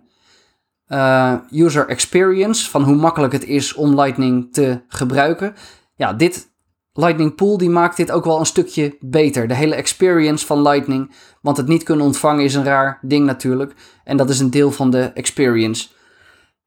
uh, 0.88 1.34
user 1.52 1.88
experience, 1.88 2.70
van 2.70 2.84
hoe 2.84 2.96
makkelijk 2.96 3.34
het 3.34 3.46
is 3.46 3.74
om 3.74 3.96
Lightning 3.96 4.54
te 4.54 4.82
gebruiken. 4.88 5.54
Ja, 5.96 6.14
dit 6.14 6.54
Lightning 6.94 7.36
Pool 7.36 7.58
die 7.58 7.70
maakt 7.70 7.98
dit 7.98 8.12
ook 8.12 8.26
wel 8.26 8.40
een 8.40 8.46
stukje 8.46 8.98
beter. 9.00 9.48
De 9.48 9.56
hele 9.56 9.76
experience 9.76 10.46
van 10.46 10.62
Lightning, 10.62 11.16
want 11.42 11.58
het 11.58 11.68
niet 11.68 11.84
kunnen 11.84 12.06
ontvangen 12.06 12.44
is 12.44 12.54
een 12.54 12.64
raar 12.64 13.00
ding 13.02 13.26
natuurlijk. 13.26 13.74
En 14.04 14.18
dat 14.18 14.30
is 14.30 14.40
een 14.40 14.50
deel 14.50 14.72
van 14.72 14.90
de 14.90 15.04
experience. 15.04 15.88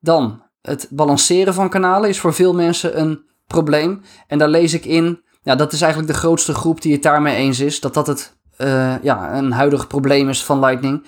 Dan, 0.01 0.43
het 0.63 0.89
balanceren 0.91 1.55
van 1.55 1.69
kanalen 1.69 2.09
is 2.09 2.21
voor 2.21 2.35
veel 2.35 2.55
mensen 2.55 3.01
een 3.01 3.23
probleem. 3.47 4.01
En 4.27 4.39
daar 4.39 4.49
lees 4.49 4.75
ik 4.75 4.85
in, 4.85 5.23
ja, 5.43 5.55
dat 5.55 5.73
is 5.73 5.81
eigenlijk 5.81 6.13
de 6.13 6.19
grootste 6.19 6.55
groep 6.55 6.83
die 6.83 6.93
het 6.93 7.03
daarmee 7.03 7.37
eens 7.37 7.61
is, 7.61 7.81
dat 7.81 7.95
dat 7.95 8.07
het, 8.07 8.37
uh, 8.59 9.03
ja, 9.03 9.37
een 9.37 9.53
huidig 9.53 9.87
probleem 9.87 10.29
is 10.29 10.45
van 10.45 10.59
Lightning. 10.59 11.07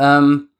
Um, 0.00 0.50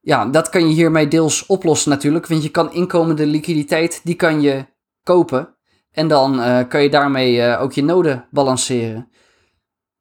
ja, 0.00 0.26
dat 0.26 0.48
kan 0.48 0.68
je 0.68 0.74
hiermee 0.74 1.08
deels 1.08 1.46
oplossen 1.46 1.90
natuurlijk. 1.90 2.26
Want 2.26 2.42
je 2.42 2.48
kan 2.48 2.72
inkomende 2.72 3.26
liquiditeit, 3.26 4.00
die 4.04 4.14
kan 4.14 4.40
je 4.40 4.66
kopen. 5.02 5.54
En 5.90 6.08
dan 6.08 6.38
uh, 6.38 6.58
kan 6.68 6.82
je 6.82 6.90
daarmee 6.90 7.36
uh, 7.36 7.62
ook 7.62 7.72
je 7.72 7.84
noden 7.84 8.26
balanceren. 8.30 9.08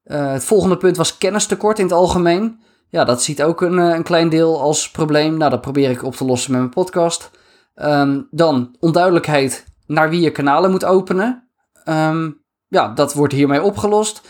Uh, 0.05 0.31
het 0.31 0.43
volgende 0.43 0.77
punt 0.77 0.97
was 0.97 1.17
kennistekort 1.17 1.79
in 1.79 1.85
het 1.85 1.93
algemeen. 1.93 2.59
Ja, 2.89 3.03
dat 3.03 3.23
ziet 3.23 3.43
ook 3.43 3.61
een, 3.61 3.77
een 3.77 4.03
klein 4.03 4.29
deel 4.29 4.61
als 4.61 4.91
probleem. 4.91 5.37
Nou, 5.37 5.51
dat 5.51 5.61
probeer 5.61 5.89
ik 5.89 6.03
op 6.03 6.15
te 6.15 6.25
lossen 6.25 6.51
met 6.51 6.59
mijn 6.59 6.73
podcast. 6.73 7.31
Um, 7.75 8.27
dan 8.31 8.75
onduidelijkheid 8.79 9.65
naar 9.85 10.09
wie 10.09 10.21
je 10.21 10.31
kanalen 10.31 10.71
moet 10.71 10.85
openen. 10.85 11.49
Um, 11.85 12.43
ja, 12.67 12.87
dat 12.93 13.13
wordt 13.13 13.33
hiermee 13.33 13.63
opgelost. 13.63 14.21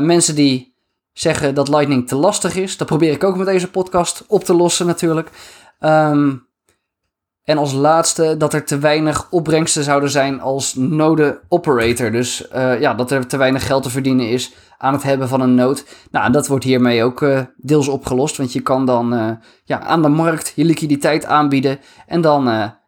mensen 0.00 0.34
die 0.34 0.75
zeggen 1.18 1.54
dat 1.54 1.68
Lightning 1.68 2.08
te 2.08 2.16
lastig 2.16 2.56
is. 2.56 2.76
Dat 2.76 2.86
probeer 2.86 3.12
ik 3.12 3.24
ook 3.24 3.36
met 3.36 3.46
deze 3.46 3.70
podcast 3.70 4.24
op 4.26 4.44
te 4.44 4.54
lossen 4.54 4.86
natuurlijk. 4.86 5.30
Um, 5.80 6.46
en 7.44 7.58
als 7.58 7.72
laatste 7.72 8.36
dat 8.36 8.54
er 8.54 8.64
te 8.64 8.78
weinig 8.78 9.26
opbrengsten 9.30 9.82
zouden 9.82 10.10
zijn 10.10 10.40
als 10.40 10.74
node 10.74 11.40
operator. 11.48 12.10
Dus 12.10 12.48
uh, 12.54 12.80
ja, 12.80 12.94
dat 12.94 13.10
er 13.10 13.26
te 13.26 13.36
weinig 13.36 13.66
geld 13.66 13.82
te 13.82 13.90
verdienen 13.90 14.28
is 14.28 14.54
aan 14.78 14.92
het 14.92 15.02
hebben 15.02 15.28
van 15.28 15.40
een 15.40 15.54
node. 15.54 15.82
Nou, 16.10 16.32
dat 16.32 16.46
wordt 16.46 16.64
hiermee 16.64 17.04
ook 17.04 17.20
uh, 17.20 17.40
deels 17.56 17.88
opgelost. 17.88 18.36
Want 18.36 18.52
je 18.52 18.60
kan 18.60 18.86
dan 18.86 19.14
uh, 19.14 19.30
ja, 19.64 19.80
aan 19.80 20.02
de 20.02 20.08
markt 20.08 20.52
je 20.54 20.64
liquiditeit 20.64 21.24
aanbieden. 21.24 21.78
En 22.06 22.20
dan 22.20 22.44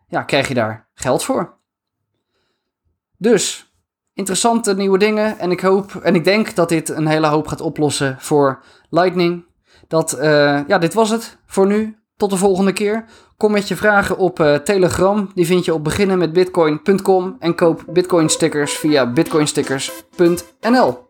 ja, 0.08 0.22
krijg 0.22 0.48
je 0.48 0.54
daar 0.54 0.88
geld 0.94 1.24
voor. 1.24 1.56
Dus 3.16 3.67
interessante 4.18 4.74
nieuwe 4.74 4.98
dingen. 4.98 5.38
En 5.38 5.50
ik 5.50 5.60
hoop 5.60 5.94
en 5.94 6.14
ik 6.14 6.24
denk 6.24 6.54
dat 6.54 6.68
dit 6.68 6.88
een 6.88 7.06
hele 7.06 7.26
hoop 7.26 7.46
gaat 7.46 7.60
oplossen 7.60 8.16
voor 8.18 8.62
Lightning. 8.90 9.46
Dat, 9.88 10.16
uh, 10.20 10.60
ja, 10.66 10.78
dit 10.78 10.94
was 10.94 11.10
het 11.10 11.38
voor 11.46 11.66
nu. 11.66 11.96
Tot 12.16 12.30
de 12.30 12.36
volgende 12.36 12.72
keer. 12.72 13.04
Kom 13.36 13.52
met 13.52 13.68
je 13.68 13.76
vragen 13.76 14.16
op 14.16 14.40
uh, 14.40 14.54
Telegram. 14.54 15.30
Die 15.34 15.46
vind 15.46 15.64
je 15.64 15.74
op 15.74 15.84
beginnenmetbitcoin.com 15.84 17.36
en 17.38 17.54
koop 17.54 17.84
Bitcoin 17.86 18.28
stickers 18.28 18.72
via 18.72 19.12
bitcoinstickers.nl. 19.12 21.07